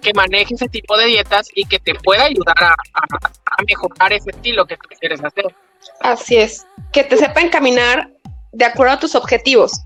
que 0.00 0.12
maneje 0.14 0.54
ese 0.54 0.68
tipo 0.68 0.96
de 0.96 1.06
dietas 1.06 1.48
y 1.54 1.64
que 1.64 1.78
te 1.78 1.94
pueda 1.94 2.24
ayudar 2.24 2.56
a, 2.62 2.74
a 2.74 3.62
mejorar 3.66 4.12
ese 4.12 4.30
estilo 4.30 4.66
que 4.66 4.76
tú 4.76 4.88
quieres 4.98 5.22
hacer. 5.22 5.54
Así 6.00 6.36
es, 6.36 6.66
que 6.92 7.04
te 7.04 7.16
sepa 7.16 7.40
encaminar 7.40 8.10
de 8.52 8.64
acuerdo 8.64 8.94
a 8.94 9.00
tus 9.00 9.14
objetivos. 9.14 9.80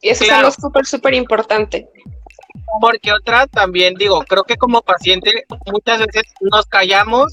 Y 0.00 0.10
eso 0.10 0.24
es 0.24 0.30
algo 0.30 0.50
súper, 0.50 0.86
súper 0.86 1.14
importante. 1.14 1.88
Porque 2.80 3.12
otra 3.12 3.46
también 3.46 3.94
digo, 3.94 4.22
creo 4.22 4.44
que 4.44 4.56
como 4.56 4.82
paciente 4.82 5.44
muchas 5.66 6.00
veces 6.00 6.24
nos 6.40 6.66
callamos 6.66 7.32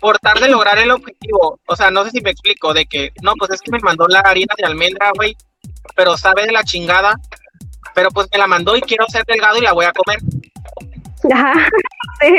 por 0.00 0.18
tarde 0.18 0.46
de 0.46 0.50
lograr 0.50 0.78
el 0.78 0.90
objetivo. 0.90 1.58
O 1.66 1.76
sea, 1.76 1.90
no 1.90 2.04
sé 2.04 2.10
si 2.10 2.20
me 2.20 2.30
explico, 2.30 2.72
de 2.72 2.86
que, 2.86 3.12
no, 3.22 3.34
pues 3.38 3.50
es 3.50 3.60
que 3.60 3.70
me 3.70 3.80
mandó 3.80 4.06
la 4.08 4.20
harina 4.20 4.54
de 4.56 4.66
almendra, 4.66 5.10
güey, 5.14 5.36
pero 5.94 6.16
sabe 6.16 6.46
de 6.46 6.52
la 6.52 6.64
chingada, 6.64 7.16
pero 7.94 8.10
pues 8.10 8.28
me 8.32 8.38
la 8.38 8.46
mandó 8.46 8.76
y 8.76 8.80
quiero 8.80 9.06
ser 9.08 9.24
delgado 9.26 9.58
y 9.58 9.62
la 9.62 9.72
voy 9.72 9.84
a 9.84 9.92
comer. 9.92 10.18
Ajá, 11.32 11.54
sí. 12.20 12.36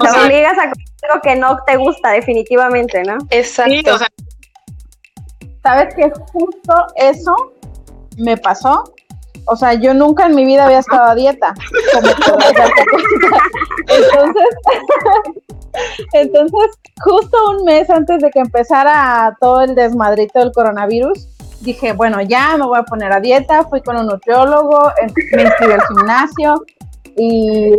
te 0.00 0.20
obligas 0.20 0.58
a 0.58 0.70
comer 0.70 0.86
algo 1.08 1.20
que 1.22 1.36
no 1.36 1.58
te 1.66 1.76
gusta, 1.76 2.10
definitivamente, 2.10 3.02
¿no? 3.02 3.18
Exacto. 3.30 3.98
¿Sabes 5.62 5.94
que 5.94 6.10
justo 6.32 6.74
eso 6.96 7.34
me 8.16 8.36
pasó? 8.36 8.84
O 9.46 9.56
sea, 9.56 9.74
yo 9.74 9.94
nunca 9.94 10.26
en 10.26 10.34
mi 10.34 10.44
vida 10.44 10.64
había 10.66 10.78
estado 10.78 11.10
a 11.10 11.14
dieta. 11.14 11.54
entonces, 13.88 14.48
entonces, 16.12 16.78
justo 17.02 17.36
un 17.50 17.64
mes 17.64 17.88
antes 17.90 18.20
de 18.22 18.30
que 18.30 18.40
empezara 18.40 19.36
todo 19.40 19.62
el 19.62 19.74
desmadrito 19.74 20.38
del 20.38 20.52
coronavirus, 20.52 21.28
dije, 21.60 21.92
bueno, 21.92 22.20
ya 22.22 22.56
me 22.56 22.66
voy 22.66 22.78
a 22.78 22.82
poner 22.82 23.12
a 23.12 23.20
dieta. 23.20 23.64
Fui 23.64 23.82
con 23.82 23.96
un 23.96 24.06
nutriólogo, 24.06 24.92
me 25.32 25.42
inscribí 25.42 25.72
al 25.72 25.82
gimnasio 25.88 26.64
y 27.16 27.74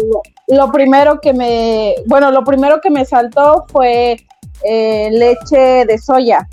lo 0.48 0.72
primero 0.72 1.20
que 1.20 1.34
me, 1.34 1.96
bueno, 2.06 2.32
lo 2.32 2.44
primero 2.44 2.82
que 2.82 2.90
me 2.90 3.06
saltó 3.06 3.66
fue 3.72 4.18
eh, 4.64 5.10
leche 5.12 5.86
de 5.86 5.98
soya 5.98 6.48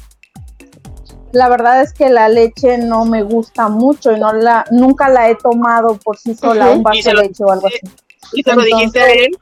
la 1.33 1.49
verdad 1.49 1.83
es 1.83 1.93
que 1.93 2.09
la 2.09 2.29
leche 2.29 2.79
no 2.79 3.05
me 3.05 3.23
gusta 3.23 3.69
mucho 3.69 4.13
y 4.13 4.21
no 4.21 4.33
la 4.33 4.65
nunca 4.71 5.09
la 5.09 5.29
he 5.29 5.35
tomado 5.35 5.99
por 5.99 6.17
sí 6.17 6.35
sola, 6.35 6.71
un 6.71 6.83
vaso 6.83 7.11
de 7.11 7.15
leche 7.15 7.45
o 7.45 7.51
algo 7.51 7.67
así. 7.67 7.81
¿Y 8.33 8.43
te 8.43 8.55
lo 8.55 8.63
dijiste 8.63 9.01
a 9.01 9.13
él? 9.13 9.39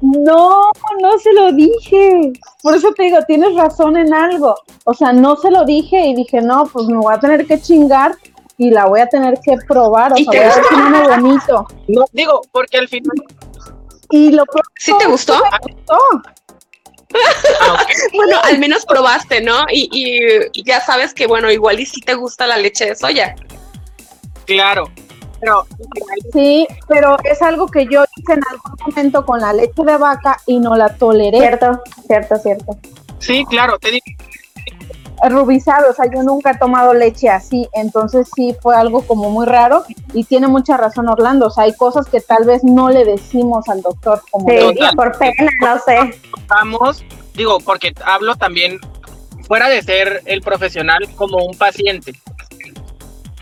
No, 0.00 0.70
no 1.00 1.18
se 1.18 1.32
lo 1.32 1.52
dije. 1.52 2.32
Por 2.62 2.74
eso 2.74 2.92
te 2.92 3.04
digo, 3.04 3.18
tienes 3.26 3.54
razón 3.54 3.96
en 3.96 4.12
algo. 4.12 4.54
O 4.84 4.92
sea, 4.92 5.12
no 5.12 5.36
se 5.36 5.50
lo 5.50 5.64
dije 5.64 6.08
y 6.08 6.14
dije, 6.14 6.42
no, 6.42 6.66
pues 6.66 6.86
me 6.86 6.98
voy 6.98 7.14
a 7.14 7.18
tener 7.18 7.46
que 7.46 7.60
chingar 7.60 8.14
y 8.58 8.70
la 8.70 8.86
voy 8.86 9.00
a 9.00 9.08
tener 9.08 9.38
que 9.40 9.56
probar. 9.66 10.12
O 10.12 10.16
sea, 10.16 10.26
voy 10.26 10.36
a 10.36 11.08
ver 11.08 11.20
bonito. 11.20 11.66
No, 11.88 12.04
digo, 12.12 12.42
porque 12.52 12.78
al 12.78 12.88
final. 12.88 13.16
Y 14.10 14.30
lo 14.32 14.44
¿Sí 14.76 14.92
te 14.98 15.06
gustó? 15.06 15.34
Me 15.66 15.74
gustó. 15.74 15.98
Bueno, 18.14 18.38
al 18.42 18.58
menos 18.58 18.84
probaste, 18.86 19.40
¿no? 19.40 19.64
Y, 19.70 20.28
ya 20.64 20.80
sabes 20.80 21.14
que, 21.14 21.26
bueno, 21.26 21.50
igual 21.50 21.80
y 21.80 21.86
si 21.86 22.00
te 22.00 22.14
gusta 22.14 22.46
la 22.46 22.56
leche 22.58 22.86
de 22.86 22.96
soya. 22.96 23.34
Claro, 24.46 24.90
pero... 25.44 25.66
Sí, 26.32 26.66
pero 26.88 27.16
es 27.24 27.42
algo 27.42 27.66
que 27.66 27.86
yo 27.86 28.04
hice 28.16 28.32
en 28.32 28.40
algún 28.50 28.72
momento 28.86 29.26
con 29.26 29.40
la 29.40 29.52
leche 29.52 29.82
de 29.84 29.96
vaca 29.96 30.40
y 30.46 30.58
no 30.58 30.74
la 30.74 30.94
toleré. 30.94 31.38
Cierto, 31.38 31.82
cierto, 32.06 32.36
cierto. 32.36 32.78
Sí, 33.18 33.44
claro, 33.48 33.78
te 33.78 33.90
digo. 33.90 34.04
Rubizado, 35.28 35.90
o 35.90 35.94
sea, 35.94 36.06
yo 36.12 36.22
nunca 36.22 36.50
he 36.50 36.58
tomado 36.58 36.92
leche 36.92 37.28
así, 37.28 37.68
entonces 37.72 38.28
sí 38.34 38.54
fue 38.60 38.76
algo 38.76 39.02
como 39.02 39.30
muy 39.30 39.46
raro 39.46 39.84
y 40.12 40.24
tiene 40.24 40.48
mucha 40.48 40.76
razón 40.76 41.08
Orlando, 41.08 41.46
o 41.46 41.50
sea, 41.50 41.64
hay 41.64 41.74
cosas 41.74 42.06
que 42.08 42.20
tal 42.20 42.44
vez 42.44 42.62
no 42.64 42.90
le 42.90 43.04
decimos 43.04 43.68
al 43.68 43.80
doctor 43.80 44.22
como 44.30 44.48
sí, 44.48 44.76
por 44.96 45.16
pena, 45.16 45.50
no 45.60 45.78
sé. 45.78 46.18
Vamos, 46.48 47.04
digo, 47.34 47.58
porque 47.60 47.94
hablo 48.04 48.34
también 48.36 48.78
fuera 49.46 49.68
de 49.68 49.82
ser 49.82 50.22
el 50.26 50.42
profesional 50.42 51.08
como 51.16 51.38
un 51.44 51.56
paciente 51.56 52.12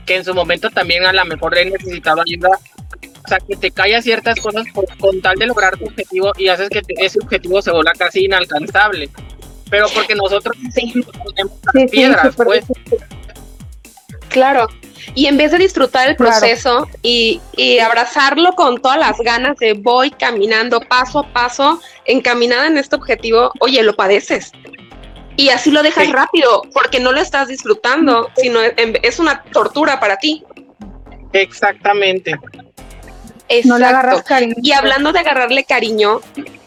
que 0.07 0.17
en 0.17 0.25
su 0.25 0.35
momento 0.35 0.71
también 0.71 1.05
a 1.07 1.13
lo 1.13 1.25
mejor 1.25 1.57
he 1.57 1.65
necesitado 1.65 2.23
ayuda 2.23 2.51
o 3.25 3.29
sea, 3.29 3.39
que 3.39 3.57
te 3.57 3.71
callas 3.71 4.05
ciertas 4.05 4.41
cosas 4.41 4.67
con 4.99 5.21
tal 5.21 5.37
de 5.37 5.47
lograr 5.47 5.77
tu 5.77 5.85
objetivo 5.85 6.33
y 6.37 6.49
haces 6.49 6.69
que 6.69 6.83
ese 6.99 7.21
objetivo 7.21 7.63
se 7.63 7.71
vuelva 7.71 7.93
casi 7.93 8.25
inalcanzable 8.25 9.11
pero 9.73 9.87
porque 9.95 10.15
nosotros 10.15 10.55
sí, 10.75 10.93
piedras, 11.91 12.37
pues. 12.37 12.63
Claro. 14.29 14.69
Y 15.15 15.27
en 15.27 15.39
vez 15.39 15.51
de 15.51 15.57
disfrutar 15.57 16.11
el 16.11 16.17
proceso 16.17 16.87
y, 17.01 17.41
abrazarlo 17.83 18.53
con 18.53 18.83
todas 18.83 18.99
las 18.99 19.17
ganas 19.19 19.57
de 19.57 19.73
voy 19.73 20.11
caminando 20.11 20.79
paso 20.83 21.21
a 21.21 21.33
paso, 21.33 21.81
encaminada 22.05 22.67
en 22.67 22.77
este 22.77 22.97
objetivo, 22.97 23.51
oye, 23.61 23.83
lo 23.83 23.97
padeces. 23.97 24.53
Y 25.39 25.49
así 25.49 25.71
lo 25.71 25.83
dejas 25.83 26.13
rápido, 26.13 26.61
porque 26.75 27.01
no 27.01 27.11
lo 27.11 27.21
estás 27.23 27.49
disfrutando, 27.49 28.29
sino 28.37 28.61
es 28.61 29.19
una 29.19 29.43
tortura 29.55 29.99
para 29.99 30.19
ti. 30.19 30.45
Exactamente. 31.33 32.35
No 33.65 33.79
le 33.79 33.87
agarras 33.87 34.23
cariño. 34.23 34.55
Y 34.63 34.73
hablando 34.73 35.13
de 35.13 35.21
agarrarle 35.21 35.65
cariño, 35.65 36.21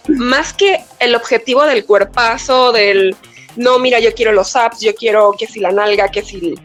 más 0.08 0.54
que 0.54 0.80
el 1.00 1.16
objetivo 1.16 1.64
del 1.66 1.86
cuerpazo, 1.86 2.72
del 2.72 3.16
no, 3.56 3.80
mira, 3.80 4.00
yo 4.00 4.14
quiero 4.14 4.32
los 4.34 4.56
apps, 4.56 4.82
yo 4.82 4.94
quiero 4.96 5.34
que 5.38 5.48
si 5.48 5.60
la 5.60 5.72
nalga, 5.72 6.10
que 6.10 6.24
si. 6.24 6.56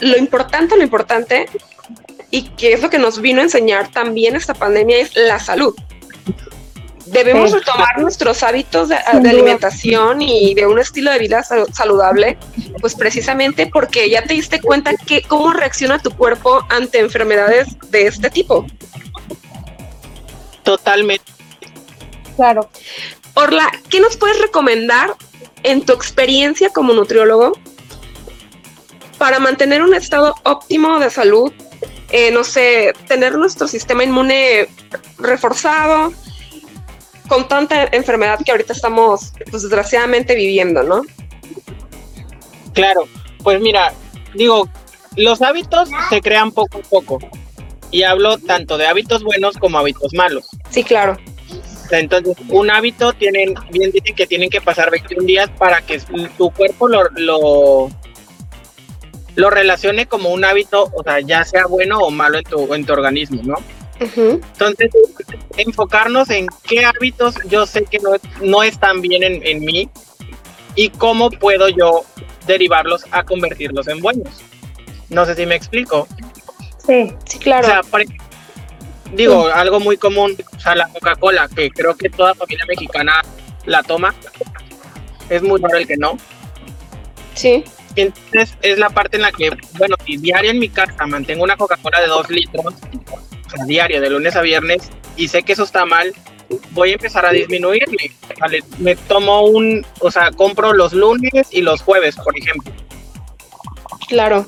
Lo 0.00 0.16
importante, 0.16 0.76
lo 0.76 0.82
importante, 0.82 1.46
y 2.30 2.48
que 2.50 2.72
es 2.72 2.82
lo 2.82 2.88
que 2.88 2.98
nos 2.98 3.20
vino 3.20 3.40
a 3.40 3.44
enseñar 3.44 3.90
también 3.90 4.34
esta 4.36 4.54
pandemia, 4.54 4.98
es 4.98 5.14
la 5.14 5.38
salud. 5.38 5.74
Debemos 7.06 7.50
retomar 7.50 7.98
nuestros 7.98 8.42
hábitos 8.44 8.88
de, 8.88 8.94
alimentación 8.94 10.22
y 10.22 10.54
de 10.54 10.66
un 10.66 10.78
estilo 10.78 11.10
de 11.10 11.18
vida 11.18 11.42
saludable, 11.42 12.38
pues 12.80 12.94
precisamente 12.94 13.66
porque 13.66 14.08
ya 14.08 14.22
te 14.22 14.34
diste 14.34 14.60
cuenta 14.60 14.94
que 14.94 15.22
cómo 15.22 15.52
reacciona 15.52 15.98
tu 15.98 16.12
cuerpo 16.12 16.64
ante 16.68 17.00
enfermedades 17.00 17.66
de 17.90 18.06
este 18.06 18.30
tipo. 18.30 18.64
Totalmente. 20.62 21.39
Claro. 22.40 22.70
Orla, 23.34 23.70
¿qué 23.90 24.00
nos 24.00 24.16
puedes 24.16 24.40
recomendar 24.40 25.14
en 25.62 25.84
tu 25.84 25.92
experiencia 25.92 26.70
como 26.70 26.94
nutriólogo 26.94 27.52
para 29.18 29.38
mantener 29.38 29.82
un 29.82 29.92
estado 29.92 30.34
óptimo 30.44 30.98
de 31.00 31.10
salud? 31.10 31.52
Eh, 32.08 32.30
no 32.30 32.42
sé, 32.42 32.94
tener 33.06 33.36
nuestro 33.36 33.68
sistema 33.68 34.04
inmune 34.04 34.68
reforzado 35.18 36.14
con 37.28 37.46
tanta 37.46 37.84
enfermedad 37.92 38.38
que 38.42 38.52
ahorita 38.52 38.72
estamos, 38.72 39.34
pues 39.50 39.64
desgraciadamente 39.64 40.34
viviendo, 40.34 40.82
¿no? 40.82 41.02
Claro, 42.72 43.06
pues 43.42 43.60
mira, 43.60 43.92
digo, 44.32 44.66
los 45.14 45.42
hábitos 45.42 45.90
se 46.08 46.22
crean 46.22 46.52
poco 46.52 46.78
a 46.78 46.88
poco. 46.88 47.18
Y 47.90 48.04
hablo 48.04 48.38
tanto 48.38 48.78
de 48.78 48.86
hábitos 48.86 49.24
buenos 49.24 49.58
como 49.58 49.76
hábitos 49.76 50.14
malos. 50.14 50.46
Sí, 50.70 50.84
claro. 50.84 51.18
Entonces, 51.90 52.36
un 52.48 52.70
hábito 52.70 53.12
tienen, 53.12 53.54
bien 53.70 53.90
dicen 53.90 54.14
que 54.14 54.26
tienen 54.26 54.50
que 54.50 54.60
pasar 54.60 54.90
21 54.90 55.24
días 55.24 55.50
para 55.58 55.80
que 55.80 56.00
tu 56.36 56.50
cuerpo 56.50 56.88
lo, 56.88 57.02
lo, 57.16 57.90
lo 59.34 59.50
relacione 59.50 60.06
como 60.06 60.30
un 60.30 60.44
hábito, 60.44 60.90
o 60.94 61.02
sea, 61.02 61.20
ya 61.20 61.44
sea 61.44 61.66
bueno 61.66 61.98
o 61.98 62.10
malo 62.10 62.38
en 62.38 62.44
tu, 62.44 62.74
en 62.74 62.84
tu 62.84 62.92
organismo, 62.92 63.42
¿no? 63.42 63.56
Entonces, 64.00 64.90
enfocarnos 65.58 66.30
en 66.30 66.46
qué 66.66 66.86
hábitos 66.86 67.34
yo 67.48 67.66
sé 67.66 67.84
que 67.84 67.98
no, 67.98 68.12
no 68.40 68.62
están 68.62 69.02
bien 69.02 69.22
en, 69.22 69.46
en 69.46 69.60
mí 69.60 69.90
y 70.74 70.88
cómo 70.88 71.30
puedo 71.30 71.68
yo 71.68 72.04
derivarlos 72.46 73.04
a 73.10 73.24
convertirlos 73.24 73.88
en 73.88 74.00
buenos. 74.00 74.42
No 75.10 75.26
sé 75.26 75.34
si 75.34 75.44
me 75.44 75.54
explico. 75.54 76.08
Sí, 76.86 77.12
sí, 77.26 77.38
claro. 77.38 77.66
O 77.66 77.70
sea, 77.70 78.04
digo, 79.12 79.46
algo 79.48 79.80
muy 79.80 79.96
común, 79.96 80.36
o 80.60 80.62
sea, 80.62 80.74
la 80.74 80.88
Coca-Cola, 80.88 81.48
que 81.48 81.70
creo 81.70 81.96
que 81.96 82.10
toda 82.10 82.34
familia 82.34 82.66
mexicana 82.66 83.22
la 83.64 83.82
toma. 83.82 84.14
Es 85.30 85.42
muy 85.42 85.58
raro 85.58 85.78
el 85.78 85.86
que 85.86 85.96
no. 85.96 86.18
Sí. 87.34 87.64
Entonces 87.96 88.58
es 88.60 88.78
la 88.78 88.90
parte 88.90 89.16
en 89.16 89.22
la 89.22 89.32
que, 89.32 89.50
bueno, 89.78 89.96
si 90.04 90.18
diario 90.18 90.50
en 90.50 90.58
mi 90.58 90.68
casa 90.68 91.06
mantengo 91.06 91.44
una 91.44 91.56
Coca-Cola 91.56 92.02
de 92.02 92.08
dos 92.08 92.28
litros, 92.28 92.66
o 92.66 93.50
sea, 93.50 93.64
diario, 93.64 94.02
de 94.02 94.10
lunes 94.10 94.36
a 94.36 94.42
viernes, 94.42 94.90
y 95.16 95.28
sé 95.28 95.42
que 95.42 95.54
eso 95.54 95.64
está 95.64 95.86
mal, 95.86 96.12
voy 96.72 96.90
a 96.90 96.92
empezar 96.94 97.24
a 97.24 97.30
disminuirle. 97.30 98.12
Me 98.78 98.96
tomo 98.96 99.46
un, 99.46 99.86
o 100.00 100.10
sea, 100.10 100.30
compro 100.30 100.74
los 100.74 100.92
lunes 100.92 101.48
y 101.50 101.62
los 101.62 101.80
jueves, 101.80 102.16
por 102.16 102.36
ejemplo. 102.36 102.70
Claro 104.08 104.46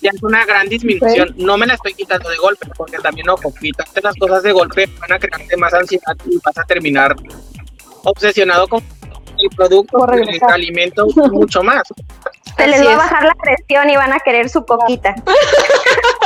ya 0.00 0.10
es 0.14 0.22
una 0.22 0.44
gran 0.44 0.68
disminución. 0.68 1.34
No 1.36 1.56
me 1.56 1.66
la 1.66 1.74
estoy 1.74 1.94
quitando 1.94 2.28
de 2.28 2.36
golpe, 2.36 2.68
porque 2.76 2.98
también, 2.98 3.28
ojo, 3.28 3.52
quitarte 3.60 4.00
las 4.02 4.16
cosas 4.16 4.42
de 4.42 4.52
golpe 4.52 4.88
van 5.00 5.12
a 5.12 5.18
crearte 5.18 5.56
más 5.56 5.74
ansiedad 5.74 6.16
y 6.24 6.38
vas 6.44 6.58
a 6.58 6.64
terminar 6.64 7.14
obsesionado 8.04 8.68
con 8.68 8.82
el 9.38 9.48
producto, 9.56 10.06
el 10.12 10.40
alimento 10.48 11.06
mucho 11.30 11.62
más. 11.62 11.82
Se 12.56 12.66
les 12.66 12.86
va 12.86 12.94
a 12.94 12.96
bajar 12.96 13.24
la 13.24 13.34
presión 13.34 13.90
y 13.90 13.96
van 13.96 14.12
a 14.12 14.20
querer 14.20 14.48
su 14.48 14.64
coquita. 14.64 15.14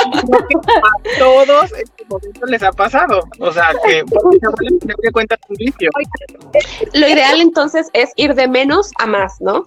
A 0.00 1.18
todos 1.18 1.72
en 1.72 1.86
su 1.86 2.04
momento 2.08 2.46
les 2.46 2.62
ha 2.62 2.72
pasado. 2.72 3.22
O 3.38 3.52
sea, 3.52 3.72
que 3.84 4.02
se 5.02 5.12
cuenta 5.12 5.38
un 5.48 5.56
vicio. 5.56 5.90
Lo 6.94 7.08
ideal 7.08 7.40
entonces 7.40 7.88
es 7.92 8.10
ir 8.16 8.34
de 8.34 8.48
menos 8.48 8.90
a 8.98 9.06
más, 9.06 9.40
¿no? 9.40 9.64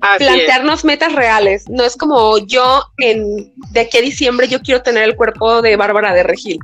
Así 0.00 0.24
es. 0.24 0.30
Plantearnos 0.30 0.84
metas 0.84 1.12
reales. 1.12 1.68
No 1.68 1.84
es 1.84 1.96
como 1.96 2.38
yo 2.38 2.82
en 2.98 3.52
de 3.70 3.80
aquí 3.80 3.98
a 3.98 4.00
diciembre 4.00 4.48
yo 4.48 4.60
quiero 4.60 4.82
tener 4.82 5.04
el 5.04 5.16
cuerpo 5.16 5.62
de 5.62 5.76
Bárbara 5.76 6.12
de 6.14 6.22
Regil. 6.22 6.58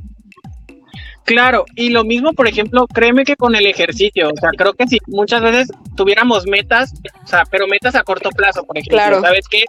Claro, 1.25 1.65
y 1.75 1.89
lo 1.89 2.03
mismo, 2.03 2.33
por 2.33 2.47
ejemplo, 2.47 2.87
créeme 2.87 3.23
que 3.23 3.35
con 3.35 3.55
el 3.55 3.65
ejercicio, 3.67 4.29
o 4.29 4.37
sea, 4.39 4.49
creo 4.57 4.73
que 4.73 4.87
si 4.87 4.97
muchas 5.07 5.41
veces 5.41 5.69
tuviéramos 5.95 6.45
metas, 6.47 6.93
o 7.23 7.27
sea, 7.27 7.43
pero 7.49 7.67
metas 7.67 7.95
a 7.95 8.03
corto 8.03 8.29
plazo, 8.31 8.63
por 8.63 8.77
ejemplo, 8.77 8.97
Claro. 8.97 9.21
¿sabes 9.21 9.47
qué? 9.47 9.65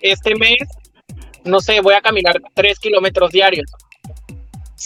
Este 0.00 0.34
mes, 0.34 0.58
no 1.44 1.60
sé, 1.60 1.80
voy 1.80 1.94
a 1.94 2.00
caminar 2.00 2.40
tres 2.54 2.78
kilómetros 2.78 3.30
diarios. 3.32 3.70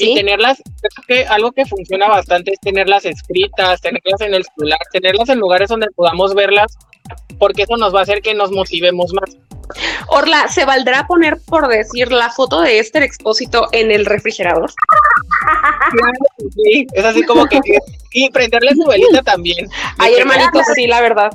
Y 0.01 0.07
¿Sí? 0.07 0.15
tenerlas, 0.15 0.63
creo 0.81 1.05
que 1.07 1.27
algo 1.27 1.53
que 1.53 1.65
funciona 1.65 2.09
bastante 2.09 2.53
es 2.53 2.61
tenerlas 2.61 3.05
escritas, 3.05 3.81
tenerlas 3.81 4.21
en 4.21 4.35
el 4.35 4.45
celular, 4.45 4.79
tenerlas 4.93 5.29
en 5.29 5.39
lugares 5.39 5.69
donde 5.71 5.87
podamos 5.95 6.35
verlas, 6.35 6.77
porque 7.39 7.63
eso 7.63 7.77
nos 7.77 7.95
va 7.95 8.01
a 8.01 8.03
hacer 8.03 8.21
que 8.23 8.35
nos 8.35 8.51
motivemos 8.51 9.13
más. 9.15 9.37
Orla, 10.09 10.49
¿se 10.49 10.65
valdrá 10.65 11.07
poner, 11.07 11.39
por 11.47 11.69
decir, 11.69 12.11
la 12.13 12.31
foto 12.31 12.61
de 12.61 12.79
Esther 12.79 13.03
Expósito 13.03 13.69
en 13.73 13.91
el 13.91 14.07
refrigerador? 14.07 14.71
Sí, 16.55 16.87
es 16.93 17.05
así 17.05 17.23
como 17.25 17.47
que... 17.47 17.61
Y 18.13 18.31
prenderle 18.31 18.73
su 18.75 18.85
velita 18.87 19.23
también. 19.23 19.69
Ay, 19.99 20.15
hermanito, 20.15 20.61
sí, 20.75 20.87
la 20.87 21.01
verdad. 21.01 21.31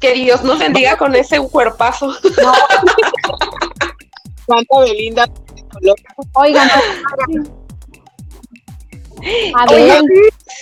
Que 0.00 0.14
Dios 0.14 0.42
nos 0.42 0.58
bendiga 0.58 0.96
con 0.96 1.14
ese 1.14 1.38
cuerpazo. 1.40 2.12
Santa 4.46 4.80
Belinda. 4.80 5.26
Oigan, 6.34 6.68
a 9.56 9.64
Oye, 9.72 9.84
ver, 9.86 10.02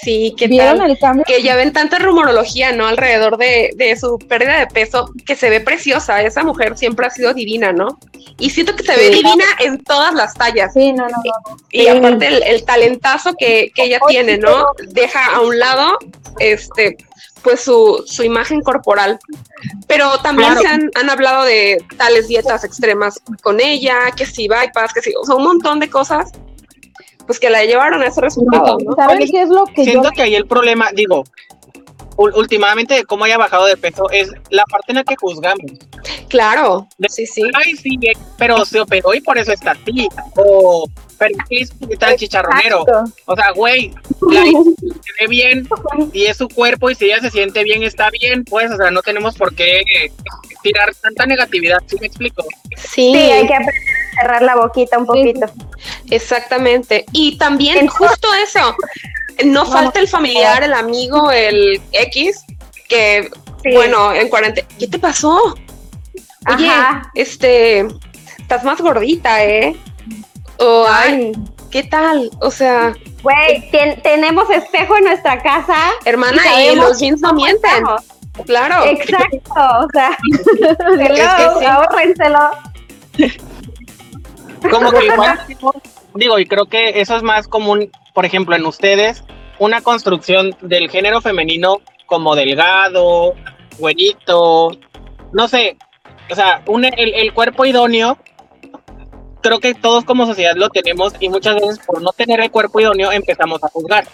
Sí, 0.02 0.34
¿qué 0.38 0.46
¿vieron 0.46 0.78
tal? 0.78 0.90
el 0.90 0.98
cambio? 0.98 1.24
Que 1.26 1.42
ya 1.42 1.56
ven 1.56 1.72
tanta 1.72 1.98
rumorología, 1.98 2.72
¿no? 2.72 2.86
Alrededor 2.86 3.36
de, 3.36 3.70
de 3.76 3.96
su 3.96 4.18
pérdida 4.18 4.58
de 4.60 4.66
peso, 4.68 5.10
que 5.26 5.34
se 5.34 5.50
ve 5.50 5.60
preciosa. 5.60 6.22
Esa 6.22 6.42
mujer 6.44 6.76
siempre 6.78 7.06
ha 7.06 7.10
sido 7.10 7.34
divina, 7.34 7.72
¿no? 7.72 7.98
Y 8.38 8.50
siento 8.50 8.76
que 8.76 8.84
se 8.84 8.96
ve 8.96 9.10
divina 9.10 9.44
en 9.60 9.82
todas 9.82 10.14
las 10.14 10.34
tallas. 10.34 10.72
Sí, 10.72 10.92
no, 10.92 11.04
no, 11.08 11.16
no. 11.16 11.56
Y 11.70 11.82
Sí. 11.82 11.88
aparte 11.88 12.26
el, 12.28 12.42
el 12.44 12.64
talentazo 12.64 13.34
que, 13.34 13.72
que 13.74 13.84
ella 13.84 13.98
Oye, 14.02 14.14
tiene, 14.24 14.38
¿no? 14.38 14.66
Deja 14.88 15.34
a 15.34 15.40
un 15.40 15.58
lado, 15.58 15.98
este, 16.38 16.96
pues 17.42 17.60
su, 17.60 18.04
su 18.06 18.22
imagen 18.22 18.60
corporal. 18.62 19.18
Pero 19.88 20.18
también 20.18 20.50
Claro. 20.52 20.60
se 20.62 20.68
han, 20.68 20.90
han 20.94 21.10
hablado 21.10 21.44
de 21.44 21.82
tales 21.96 22.28
dietas 22.28 22.62
extremas 22.62 23.20
con 23.42 23.58
ella, 23.60 23.98
que 24.16 24.26
si 24.26 24.46
bypass, 24.48 24.92
que 24.92 25.02
sí, 25.02 25.12
o 25.20 25.24
sea, 25.24 25.34
un 25.34 25.44
montón 25.44 25.80
de 25.80 25.90
cosas, 25.90 26.30
pues 27.28 27.38
que 27.38 27.50
la 27.50 27.62
llevaron 27.62 28.00
a 28.02 28.06
ese 28.06 28.22
resultado, 28.22 28.78
¿no? 28.82 28.96
¿Sabes 28.96 29.16
Oye, 29.18 29.30
qué 29.30 29.42
es 29.42 29.50
lo 29.50 29.66
que 29.66 29.84
yo 29.84 29.90
Siento 29.90 30.10
que 30.12 30.22
ahí 30.22 30.34
el 30.34 30.46
problema, 30.46 30.88
digo, 30.94 31.24
últimamente 32.16 32.94
de 32.94 33.04
cómo 33.04 33.26
haya 33.26 33.36
bajado 33.36 33.66
de 33.66 33.76
peso 33.76 34.08
es 34.10 34.32
la 34.48 34.64
parte 34.64 34.92
en 34.92 34.96
la 34.96 35.04
que 35.04 35.14
juzgamos. 35.14 35.70
Claro, 36.28 36.88
sí, 37.06 37.26
sí. 37.26 37.42
Ay, 37.52 37.76
sí, 37.76 37.98
eh, 38.00 38.16
pero 38.38 38.64
se 38.64 38.80
operó 38.80 39.12
y 39.12 39.20
por 39.20 39.36
eso 39.36 39.52
está 39.52 39.72
así. 39.72 40.08
O, 40.36 40.88
pero 41.18 41.36
es 41.50 41.70
que 41.70 41.92
está 41.92 42.12
el 42.12 42.16
chicharronero. 42.16 42.86
O 43.26 43.36
sea, 43.36 43.52
güey, 43.52 43.92
la 44.22 44.42
se 44.42 45.20
ve 45.20 45.26
bien 45.28 45.68
y 46.14 46.24
es 46.24 46.38
su 46.38 46.48
cuerpo 46.48 46.88
y 46.88 46.94
si 46.94 47.04
ella 47.04 47.20
se 47.20 47.30
siente 47.30 47.62
bien, 47.62 47.82
está 47.82 48.08
bien, 48.08 48.42
pues, 48.44 48.70
o 48.72 48.76
sea, 48.78 48.90
no 48.90 49.02
tenemos 49.02 49.36
por 49.36 49.54
qué 49.54 49.82
tirar 50.62 50.94
tanta 50.94 51.26
negatividad, 51.26 51.78
¿sí 51.86 51.96
me 52.00 52.06
explico? 52.06 52.42
Sí, 52.76 53.12
Sí, 53.14 53.16
hay 53.16 53.46
que 53.46 53.54
aprender 53.54 53.74
a 54.16 54.20
cerrar 54.20 54.42
la 54.42 54.56
boquita 54.56 54.98
un 54.98 55.06
poquito. 55.06 55.46
exactamente. 56.10 57.04
Y 57.12 57.38
también 57.38 57.86
justo 57.88 58.28
eso, 58.42 58.74
no 59.44 59.66
falta 59.66 60.00
el 60.00 60.08
familiar, 60.08 60.62
el 60.62 60.72
amigo, 60.74 61.30
el 61.30 61.80
X, 61.92 62.44
que, 62.88 63.30
Sí. 63.62 63.70
bueno, 63.74 64.12
en 64.14 64.28
cuarentena, 64.28 64.66
¿qué 64.78 64.86
te 64.86 64.98
pasó? 64.98 65.54
Oye, 66.54 66.68
Ajá. 66.68 67.10
este, 67.14 67.86
estás 68.38 68.62
más 68.64 68.80
gordita, 68.80 69.44
¿eh? 69.44 69.76
O, 70.58 70.86
ay, 70.88 71.32
¿qué 71.70 71.82
tal? 71.84 72.30
O 72.40 72.50
sea, 72.50 72.94
Güey, 73.22 73.68
tenemos 74.02 74.48
espejo 74.50 74.96
en 74.96 75.04
nuestra 75.04 75.42
casa. 75.42 75.76
hermana, 76.04 76.40
Y 76.62 76.76
los 76.76 76.98
jeans 77.00 77.20
no 77.20 77.32
mienten. 77.34 77.70
estamos. 77.70 78.02
Claro. 78.44 78.84
Exacto, 78.84 79.52
o 79.54 79.88
sea, 79.92 80.16
hello, 80.98 81.14
que 81.14 81.58
sí. 81.58 81.64
ahórrenselo. 81.66 82.50
Como 84.70 84.90
que 84.92 85.06
igual, 85.06 85.40
digo, 86.14 86.38
y 86.38 86.46
creo 86.46 86.66
que 86.66 87.00
eso 87.00 87.16
es 87.16 87.22
más 87.22 87.48
común, 87.48 87.90
por 88.14 88.24
ejemplo, 88.24 88.56
en 88.56 88.66
ustedes, 88.66 89.24
una 89.58 89.80
construcción 89.80 90.56
del 90.60 90.90
género 90.90 91.20
femenino 91.20 91.78
como 92.06 92.34
delgado, 92.34 93.34
güerito, 93.78 94.70
no 95.32 95.48
sé, 95.48 95.76
o 96.30 96.34
sea, 96.34 96.62
un, 96.66 96.84
el, 96.84 97.14
el 97.14 97.32
cuerpo 97.32 97.64
idóneo, 97.64 98.18
creo 99.40 99.60
que 99.60 99.74
todos 99.74 100.04
como 100.04 100.26
sociedad 100.26 100.54
lo 100.56 100.68
tenemos 100.68 101.14
y 101.20 101.28
muchas 101.28 101.54
veces 101.56 101.78
por 101.86 102.02
no 102.02 102.12
tener 102.12 102.40
el 102.40 102.50
cuerpo 102.50 102.80
idóneo 102.80 103.12
empezamos 103.12 103.62
a 103.62 103.68
juzgar. 103.68 104.06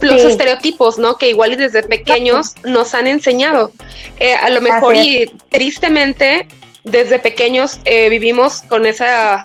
Los 0.00 0.20
Sí. 0.22 0.28
estereotipos, 0.28 0.98
¿no? 0.98 1.16
Que 1.16 1.28
igual 1.30 1.52
y 1.52 1.56
desde 1.56 1.82
pequeños 1.82 2.54
nos 2.64 2.94
han 2.94 3.06
enseñado. 3.06 3.72
Eh, 4.18 4.34
a 4.34 4.50
lo 4.50 4.60
mejor 4.60 4.96
y 4.96 5.26
tristemente 5.50 6.46
desde 6.84 7.18
pequeños 7.18 7.80
eh, 7.84 8.08
vivimos 8.08 8.62
con 8.62 8.86
esa 8.86 9.44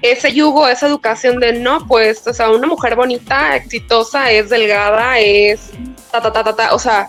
ese 0.00 0.32
yugo, 0.32 0.66
esa 0.68 0.86
educación 0.86 1.38
de 1.38 1.52
no, 1.52 1.86
pues, 1.86 2.26
o 2.26 2.32
sea, 2.32 2.50
una 2.50 2.66
mujer 2.66 2.96
bonita, 2.96 3.54
exitosa, 3.56 4.30
es 4.32 4.48
delgada, 4.48 5.18
es 5.18 5.60
ta 6.10 6.22
ta 6.22 6.32
ta 6.32 6.42
ta, 6.42 6.56
ta. 6.56 6.74
o 6.74 6.78
sea, 6.78 7.06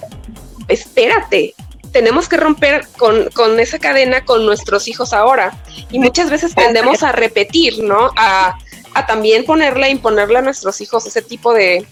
espérate. 0.68 1.56
Tenemos 1.94 2.30
que 2.30 2.38
romper 2.38 2.88
con, 2.98 3.30
con 3.32 3.60
esa 3.60 3.78
cadena 3.78 4.24
con 4.24 4.46
nuestros 4.46 4.88
hijos 4.88 5.12
ahora. 5.12 5.52
Y 5.92 6.00
muchas 6.00 6.30
veces 6.30 6.56
tendemos 6.56 7.04
a 7.04 7.12
repetir, 7.12 7.80
¿no? 7.84 8.12
A, 8.16 8.58
a 8.94 9.06
también 9.06 9.44
ponerle, 9.44 9.90
imponerle 9.90 10.40
a 10.40 10.42
nuestros 10.42 10.80
hijos 10.80 11.06
ese 11.06 11.22
tipo 11.22 11.54
de, 11.54 11.86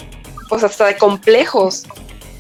pues 0.49 0.63
hasta 0.63 0.85
de 0.87 0.97
complejos. 0.97 1.85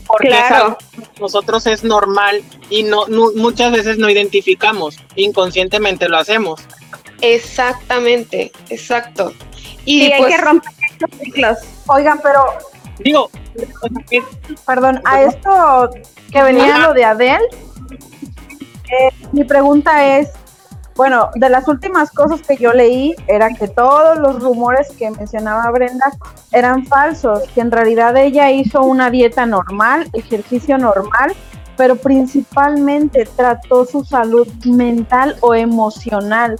Porque 0.07 0.29
Claro. 0.29 0.75
nosotros 1.21 1.67
es 1.67 1.83
normal 1.83 2.41
y 2.71 2.81
no, 2.81 3.05
no- 3.07 3.31
muchas 3.35 3.71
veces 3.71 3.99
no 3.99 4.09
identificamos, 4.09 4.97
inconscientemente 5.15 6.09
lo 6.09 6.17
hacemos. 6.17 6.59
Exactamente, 7.21 8.51
exacto. 8.69 9.33
Y 9.85 9.99
Sí, 10.07 10.11
hay 10.11 10.21
pues, 10.21 10.35
que 10.35 10.41
romper 10.41 10.71
estos 10.91 11.19
ciclos. 11.19 11.57
Oigan, 11.87 12.19
pero, 12.23 12.43
Digo, 12.99 13.29
perdón, 14.65 15.01
a 15.05 15.21
esto 15.21 15.89
que 16.31 16.41
venía 16.43 16.79
lo 16.79 16.93
de 16.93 17.05
Adele, 17.05 17.45
eh, 18.91 19.11
mi 19.31 19.43
pregunta 19.43 20.17
es, 20.17 20.29
bueno, 20.99 21.29
de 21.33 21.49
las 21.49 21.65
últimas 21.69 22.11
cosas 22.11 22.41
que 22.41 22.57
yo 22.57 22.73
leí 22.73 23.15
era 23.25 23.47
que 23.51 23.69
todos 23.69 24.19
los 24.19 24.43
rumores 24.43 24.89
que 24.97 25.09
mencionaba 25.09 25.71
Brenda 25.71 26.11
eran 26.51 26.85
falsos, 26.87 27.43
que 27.55 27.61
en 27.61 27.71
realidad 27.71 28.17
ella 28.17 28.51
hizo 28.51 28.81
una 28.81 29.09
dieta 29.09 29.45
normal, 29.45 30.09
ejercicio 30.11 30.77
normal, 30.77 31.33
pero 31.77 31.95
principalmente 31.95 33.25
trató 33.33 33.85
su 33.85 34.03
salud 34.03 34.45
mental 34.65 35.37
o 35.39 35.55
emocional. 35.55 36.57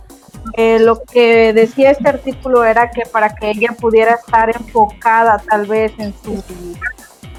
Eh, 0.54 0.80
lo 0.80 1.04
que 1.04 1.52
decía 1.52 1.92
este 1.92 2.08
artículo 2.08 2.64
era 2.64 2.92
que 2.92 3.06
para 3.12 3.36
que 3.36 3.50
ella 3.50 3.76
pudiera 3.78 4.14
estar 4.14 4.56
enfocada 4.56 5.44
tal 5.50 5.66
vez 5.66 5.92
en 5.98 6.14
su 6.24 6.42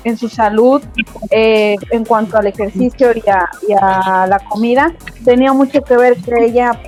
en 0.05 0.17
su 0.17 0.29
salud 0.29 0.83
eh, 1.31 1.77
en 1.91 2.05
cuanto 2.05 2.39
al 2.39 2.47
ejercicio 2.47 3.13
y 3.15 3.29
a, 3.29 3.49
y 3.69 3.73
a 3.81 4.27
la 4.27 4.39
comida 4.49 4.95
tenía 5.25 5.53
mucho 5.53 5.83
que 5.83 5.97
ver 5.97 6.17
que 6.17 6.33
ella 6.45 6.81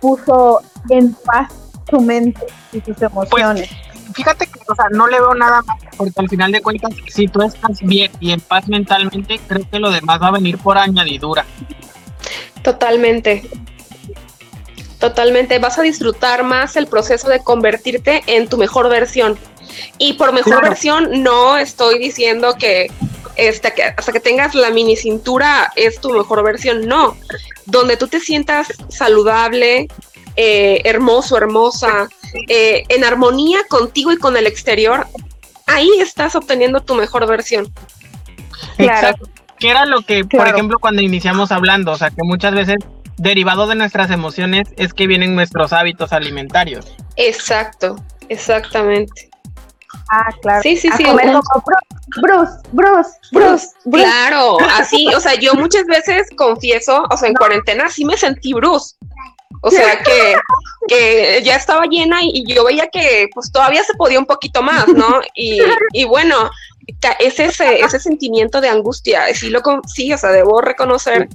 puso 0.00 0.62
en 0.88 1.14
paz 1.14 1.52
su 1.88 2.00
mente 2.00 2.46
y 2.72 2.80
sus 2.80 3.00
emociones. 3.02 3.70
fíjate 4.14 4.46
que, 4.46 4.60
o 4.68 4.74
sea, 4.74 4.86
no 4.90 5.06
le 5.06 5.20
veo 5.20 5.34
nada 5.34 5.62
más, 5.62 5.78
porque 5.96 6.20
al 6.20 6.28
final 6.28 6.52
de 6.52 6.60
cuentas, 6.60 6.92
si 7.08 7.28
tú 7.28 7.42
estás 7.42 7.80
bien 7.80 8.10
y 8.20 8.32
en 8.32 8.40
paz 8.40 8.68
mentalmente, 8.68 9.38
creo 9.46 9.68
que 9.70 9.78
lo 9.78 9.90
demás 9.90 10.20
va 10.20 10.28
a 10.28 10.32
venir 10.32 10.58
por 10.58 10.78
añadidura. 10.78 11.44
totalmente. 12.62 13.48
Totalmente. 14.98 15.58
Vas 15.58 15.78
a 15.78 15.82
disfrutar 15.82 16.42
más 16.42 16.76
el 16.76 16.86
proceso 16.86 17.28
de 17.28 17.40
convertirte 17.40 18.22
en 18.26 18.48
tu 18.48 18.56
mejor 18.56 18.88
versión. 18.88 19.38
Y 19.98 20.14
por 20.14 20.32
mejor 20.32 20.54
Claro. 20.54 20.68
versión, 20.68 21.22
no 21.22 21.58
estoy 21.58 21.98
diciendo 21.98 22.54
que, 22.58 22.90
este, 23.36 23.72
que 23.74 23.82
hasta 23.82 24.12
que 24.12 24.20
tengas 24.20 24.54
la 24.54 24.70
mini 24.70 24.96
cintura 24.96 25.70
es 25.76 26.00
tu 26.00 26.10
mejor 26.10 26.42
versión. 26.42 26.86
No. 26.86 27.16
Donde 27.66 27.96
tú 27.96 28.08
te 28.08 28.20
sientas 28.20 28.68
saludable, 28.88 29.88
eh, 30.36 30.80
hermoso, 30.84 31.36
hermosa, 31.36 32.08
eh, 32.48 32.84
en 32.88 33.04
armonía 33.04 33.60
contigo 33.68 34.12
y 34.12 34.18
con 34.18 34.36
el 34.36 34.46
exterior, 34.46 35.06
ahí 35.66 35.90
estás 36.00 36.36
obteniendo 36.36 36.80
tu 36.80 36.94
mejor 36.94 37.26
versión. 37.26 37.72
Exacto. 38.78 39.28
Que 39.58 39.70
era 39.70 39.86
lo 39.86 40.02
que, 40.02 40.24
por 40.24 40.46
ejemplo, 40.46 40.78
cuando 40.78 41.00
iniciamos 41.02 41.50
hablando, 41.50 41.92
o 41.92 41.96
sea, 41.96 42.10
que 42.10 42.22
muchas 42.22 42.54
veces 42.54 42.76
derivado 43.16 43.66
de 43.66 43.74
nuestras 43.74 44.10
emociones 44.10 44.68
es 44.76 44.92
que 44.94 45.06
vienen 45.06 45.34
nuestros 45.34 45.72
hábitos 45.72 46.12
alimentarios. 46.12 46.86
Exacto, 47.16 47.96
exactamente. 48.28 49.30
Ah, 50.10 50.30
claro. 50.42 50.62
Sí, 50.62 50.76
sí, 50.76 50.88
A 50.92 50.96
sí. 50.96 51.04
con- 51.04 51.16
Bruce, 51.16 52.52
Bruce, 52.72 53.12
Bruce, 53.32 53.66
Bruce. 53.84 54.04
Claro, 54.04 54.58
así, 54.78 55.08
o 55.14 55.20
sea, 55.20 55.34
yo 55.34 55.54
muchas 55.54 55.84
veces 55.86 56.28
confieso, 56.36 57.04
o 57.10 57.16
sea, 57.16 57.28
en 57.28 57.34
cuarentena 57.34 57.88
sí 57.88 58.04
me 58.04 58.16
sentí 58.16 58.52
Bruce. 58.52 58.94
O 59.62 59.70
sea, 59.70 59.98
que, 60.00 60.34
que 60.86 61.42
ya 61.42 61.56
estaba 61.56 61.86
llena 61.86 62.22
y, 62.22 62.30
y 62.34 62.54
yo 62.54 62.64
veía 62.64 62.86
que 62.88 63.26
pues 63.34 63.50
todavía 63.50 63.82
se 63.82 63.94
podía 63.94 64.18
un 64.18 64.26
poquito 64.26 64.62
más, 64.62 64.86
¿no? 64.88 65.20
Y, 65.34 65.60
y 65.92 66.04
bueno, 66.04 66.50
es 67.18 67.40
ese, 67.40 67.80
ese 67.80 67.98
sentimiento 67.98 68.60
de 68.60 68.68
angustia, 68.68 69.22
sí, 69.34 69.50
lo, 69.50 69.62
con- 69.62 69.82
sí, 69.88 70.12
o 70.12 70.18
sea, 70.18 70.30
debo 70.30 70.60
reconocer 70.60 71.28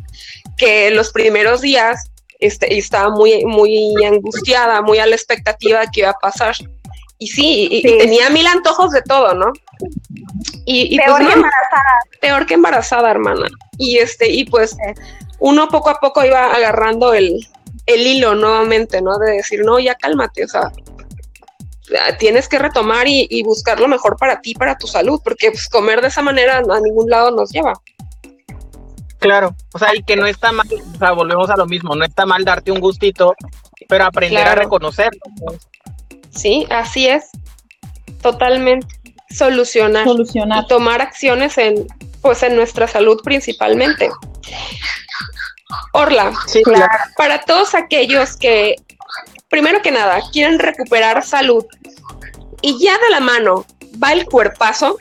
que 0.58 0.92
los 0.92 1.12
primeros 1.12 1.62
días 1.62 2.12
este, 2.40 2.78
estaba 2.78 3.10
muy, 3.10 3.46
muy 3.46 3.94
angustiada, 4.06 4.82
muy 4.82 5.00
a 5.00 5.06
la 5.06 5.16
expectativa 5.16 5.82
de 5.82 5.88
que 5.94 6.02
iba 6.02 6.10
a 6.10 6.20
pasar. 6.20 6.56
Y 7.20 7.28
sí, 7.28 7.68
y, 7.70 7.98
tenía 8.00 8.30
mil 8.32 8.48
antojos 8.48 8.92
de 8.92 9.04
todo, 9.04 9.36
¿no? 9.36 9.52
Y, 10.66 10.96
y 10.96 10.98
Peor 10.98 11.10
pues 11.10 11.20
que 11.20 11.24
no, 11.24 11.34
embarazada. 11.34 12.00
peor 12.20 12.46
que 12.48 12.54
embarazada, 12.56 13.12
hermana. 13.12 13.48
Y 13.78 13.98
este, 13.98 14.28
y 14.28 14.46
pues 14.46 14.76
uno 15.38 15.68
poco 15.68 15.92
a 15.92 16.00
poco 16.00 16.26
iba 16.26 16.52
agarrando 16.52 17.14
el, 17.14 17.48
el 17.86 18.08
hilo 18.08 18.34
nuevamente, 18.34 19.02
¿no? 19.04 19.20
De 19.20 19.34
decir, 19.34 19.62
no, 19.64 19.80
ya 19.80 19.94
cálmate, 19.94 20.46
o 20.46 20.48
sea, 20.48 20.72
tienes 22.18 22.48
que 22.48 22.60
retomar 22.60 23.08
y, 23.08 23.28
y 23.30 23.44
buscar 23.44 23.80
lo 23.80 23.88
mejor 23.88 24.18
para 24.18 24.42
ti, 24.42 24.54
para 24.54 24.78
tu 24.78 24.88
salud, 24.88 25.20
porque 25.24 25.52
pues, 25.52 25.68
comer 25.68 26.02
de 26.02 26.08
esa 26.08 26.22
manera 26.22 26.58
a 26.58 26.80
ningún 26.80 27.10
lado 27.10 27.32
nos 27.32 27.52
lleva. 27.52 27.74
Claro, 29.22 29.56
o 29.74 29.80
sea, 29.80 29.96
y 29.96 30.02
que 30.04 30.16
no 30.16 30.26
está 30.26 30.52
mal, 30.52 30.68
o 30.96 30.98
sea, 30.98 31.12
volvemos 31.14 31.50
a 31.50 31.56
lo 31.56 31.68
mismo, 31.68 31.96
no 31.96 32.04
está 32.04 32.26
mal 32.26 32.44
darte 32.44 32.72
un 32.72 32.80
gustito, 32.80 33.36
pero 33.88 34.06
aprender 34.06 34.42
Claro. 34.42 34.60
a 34.62 34.64
reconocerlo. 34.64 35.22
pues. 35.46 35.68
Sí, 36.32 36.66
así 36.72 37.08
es. 37.08 37.30
Totalmente. 38.22 38.88
Solucionar. 39.30 40.06
Solucionar. 40.06 40.64
y 40.64 40.68
tomar 40.68 41.02
acciones 41.02 41.58
en 41.58 41.88
pues 42.22 42.44
en 42.44 42.56
nuestra 42.56 42.88
salud 42.88 43.20
principalmente. 43.24 44.10
Orla, 45.94 46.34
Sí, 46.48 46.62
claro. 46.64 46.88
para 47.18 47.42
todos 47.44 47.74
aquellos 47.76 48.36
que 48.38 48.76
primero 49.50 49.82
que 49.82 49.92
nada 49.92 50.20
quieren 50.32 50.60
recuperar 50.60 51.24
salud 51.24 51.66
y 52.62 52.78
ya 52.84 52.94
de 53.00 53.10
la 53.10 53.20
mano 53.20 53.66
va 54.02 54.14
el 54.14 54.26
cuerpazo, 54.26 54.98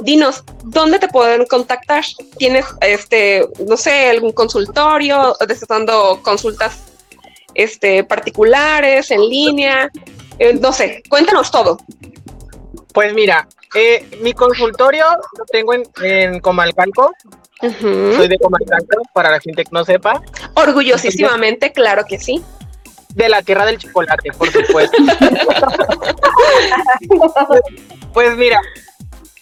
dinos 0.00 0.44
dónde 0.64 0.98
te 0.98 1.08
pueden 1.08 1.46
contactar. 1.46 2.04
¿Tienes 2.36 2.66
este, 2.80 3.46
no 3.66 3.76
sé, 3.76 4.10
algún 4.10 4.32
consultorio, 4.32 5.36
estás 5.40 5.68
dando 5.68 6.20
consultas 6.22 6.78
este 7.54 8.04
particulares 8.04 9.10
en 9.10 9.28
línea? 9.28 9.90
Eh, 10.38 10.54
no 10.54 10.72
sé, 10.72 11.02
cuéntanos 11.08 11.50
todo. 11.50 11.78
Pues 12.92 13.14
mira, 13.14 13.48
eh, 13.74 14.06
mi 14.22 14.32
consultorio 14.32 15.04
lo 15.38 15.44
tengo 15.46 15.74
en, 15.74 15.82
en 16.02 16.40
Comalcalco, 16.40 17.12
soy 17.60 18.28
de 18.28 18.38
Comalcalco, 18.38 19.02
para 19.12 19.30
la 19.30 19.40
gente 19.40 19.64
que 19.64 19.70
no 19.72 19.84
sepa, 19.84 20.22
Orgullosísimamente, 20.54 21.72
claro 21.72 22.04
que 22.06 22.18
sí. 22.18 22.42
de 23.14 23.28
la 23.28 23.42
tierra 23.42 23.66
del 23.66 23.78
chocolate, 23.78 24.32
por 24.32 24.50
supuesto. 24.50 24.96
pues 28.12 28.36
mira, 28.36 28.60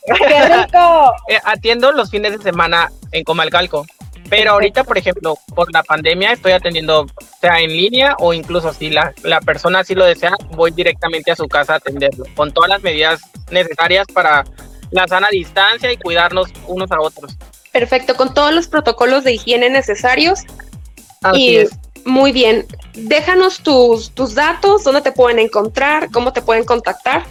¡Qué 0.06 0.14
rico! 0.14 1.14
eh, 1.28 1.38
atiendo 1.44 1.92
los 1.92 2.10
fines 2.10 2.36
de 2.36 2.42
semana 2.42 2.90
en 3.12 3.24
Comalcalco. 3.24 3.86
Pero 4.30 4.52
ahorita, 4.52 4.84
por 4.84 4.96
ejemplo, 4.96 5.36
por 5.54 5.72
la 5.72 5.82
pandemia 5.82 6.32
estoy 6.32 6.52
atendiendo, 6.52 7.06
sea 7.40 7.60
en 7.60 7.70
línea 7.70 8.16
o 8.18 8.32
incluso 8.32 8.72
si 8.72 8.90
la, 8.90 9.12
la 9.22 9.40
persona 9.40 9.80
así 9.80 9.94
lo 9.94 10.04
desea, 10.04 10.32
voy 10.50 10.70
directamente 10.70 11.30
a 11.30 11.36
su 11.36 11.46
casa 11.46 11.74
a 11.74 11.76
atenderlo, 11.76 12.24
con 12.34 12.50
todas 12.52 12.70
las 12.70 12.82
medidas 12.82 13.20
necesarias 13.50 14.06
para 14.12 14.44
la 14.90 15.06
sana 15.08 15.28
distancia 15.30 15.92
y 15.92 15.98
cuidarnos 15.98 16.48
unos 16.66 16.90
a 16.90 17.00
otros. 17.00 17.36
Perfecto, 17.70 18.16
con 18.16 18.32
todos 18.32 18.54
los 18.54 18.66
protocolos 18.66 19.24
de 19.24 19.34
higiene 19.34 19.68
necesarios. 19.68 20.40
Así 21.22 21.40
y 21.40 21.56
es. 21.56 21.70
muy 22.04 22.32
bien, 22.32 22.66
déjanos 22.94 23.58
tus, 23.58 24.10
tus 24.12 24.34
datos, 24.34 24.84
dónde 24.84 25.02
te 25.02 25.12
pueden 25.12 25.38
encontrar, 25.38 26.10
cómo 26.10 26.32
te 26.32 26.40
pueden 26.40 26.64
contactar. 26.64 27.24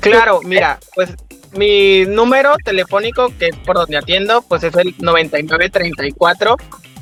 Claro, 0.00 0.40
mira, 0.42 0.80
pues 0.94 1.14
mi 1.52 2.04
número 2.06 2.54
telefónico, 2.64 3.28
que 3.38 3.48
es 3.48 3.56
por 3.58 3.76
donde 3.76 3.96
atiendo, 3.96 4.42
pues 4.42 4.62
es 4.64 4.74
el 4.76 4.94
9934 4.98 6.56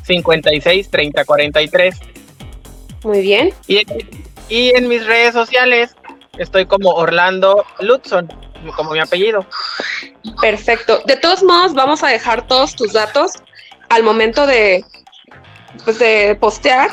56 0.04 0.90
30 0.90 1.24
43. 1.24 1.96
Muy 3.04 3.22
bien, 3.22 3.54
Y, 3.66 3.82
y 4.48 4.70
en 4.76 4.88
mis 4.88 5.06
redes 5.06 5.32
sociales 5.32 5.94
estoy 6.38 6.66
como 6.66 6.90
Orlando 6.90 7.64
Lutzon, 7.80 8.28
como 8.76 8.90
mi 8.92 8.98
apellido. 9.00 9.46
perfecto. 10.40 11.02
De 11.06 11.16
todos 11.16 11.42
modos, 11.42 11.74
vamos 11.74 12.02
a 12.02 12.08
dejar 12.08 12.46
todos 12.46 12.74
tus 12.76 12.92
datos 12.92 13.32
al 13.88 14.02
momento 14.02 14.46
de, 14.46 14.84
pues, 15.84 15.98
de 15.98 16.36
postear 16.38 16.90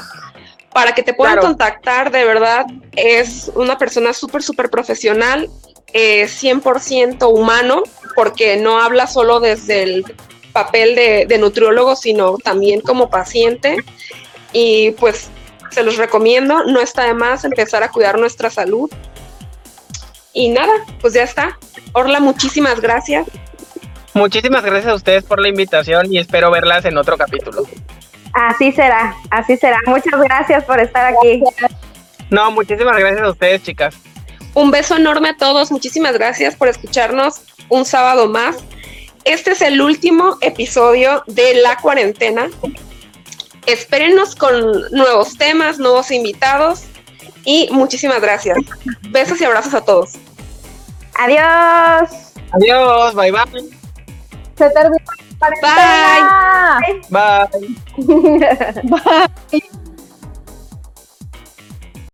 para 0.74 0.93
que 0.93 1.04
te 1.04 1.13
puedan 1.13 1.34
Claro. 1.36 1.48
contactar. 1.50 2.12
De 2.12 2.24
verdad, 2.24 2.65
es 2.96 3.52
una 3.56 3.78
persona 3.78 4.13
súper, 4.13 4.43
súper 4.43 4.70
profesional, 4.70 5.50
eh, 5.93 6.26
100% 6.26 7.32
humano, 7.32 7.84
porque 8.15 8.58
no 8.58 8.80
habla 8.80 9.08
solo 9.08 9.39
desde 9.39 9.84
el 9.84 10.06
papel 10.52 10.95
de, 10.95 11.26
de 11.28 11.38
nutriólogo, 11.38 11.95
sino 11.95 12.38
también 12.38 12.82
como 12.82 13.10
paciente. 13.10 13.78
Y 14.54 14.91
pues 14.91 15.30
se 15.71 15.84
los 15.84 15.97
recomiendo, 15.97 16.63
no 16.63 16.80
está 16.80 17.04
de 17.04 17.13
más 17.13 17.43
empezar 17.43 17.84
a 17.84 17.89
cuidar 17.91 18.17
nuestra 18.17 18.50
salud. 18.50 18.89
Y 20.34 20.50
nada, 20.50 20.73
pues 21.02 21.13
ya 21.13 21.23
está. 21.23 21.58
Orla, 21.93 22.19
muchísimas 22.19 22.80
gracias. 22.80 23.28
Muchísimas 24.13 24.63
gracias 24.63 24.91
a 24.91 24.95
ustedes 24.95 25.23
por 25.23 25.39
la 25.39 25.47
invitación 25.47 26.12
y 26.12 26.17
espero 26.17 26.50
verlas 26.50 26.86
en 26.86 26.97
otro 26.97 27.17
capítulo. 27.17 27.63
Así 28.34 28.71
será, 28.71 29.15
así 29.30 29.58
será. 29.58 29.78
Muchas 29.86 30.19
gracias 30.19 30.63
por 30.63 30.80
estar 30.80 31.13
aquí. 31.13 31.43
No, 32.30 32.52
muchísimas 32.52 32.97
gracias 32.97 33.21
a 33.21 33.30
ustedes, 33.30 33.63
chicas. 33.63 33.95
Un 34.58 34.72
beso 34.72 34.96
enorme 34.96 35.30
a 35.30 35.38
todos. 35.38 35.72
Muchísimas 35.72 36.13
gracias 36.13 36.56
por 36.56 36.67
escucharnos 36.67 37.41
un 37.70 37.86
sábado 37.86 38.28
más. 38.28 38.56
Este 39.24 39.52
es 39.52 39.62
el 39.62 39.80
último 39.80 40.39
episodio 40.41 41.24
de 41.28 41.62
la 41.62 41.78
cuarentena. 41.78 42.48
Espérenos 43.67 44.36
con 44.36 44.89
nuevos 44.89 45.38
temas, 45.38 45.78
nuevos 45.78 46.10
invitados 46.10 46.86
y 47.46 47.70
muchísimas 47.72 48.20
gracias. 48.20 48.58
Besos 49.12 49.39
y 49.41 49.46
abrazos 49.46 49.76
a 49.76 49.82
todos. 49.82 50.13
Adiós. 51.20 52.34
Adiós, 52.54 53.13
bye 53.13 53.32
bye. 53.32 53.43
Se 54.58 54.72
terminó 54.72 55.06
la 55.39 55.50
cuarentena. 55.62 56.80
Bye. 57.12 57.60
Bye. 59.52 59.70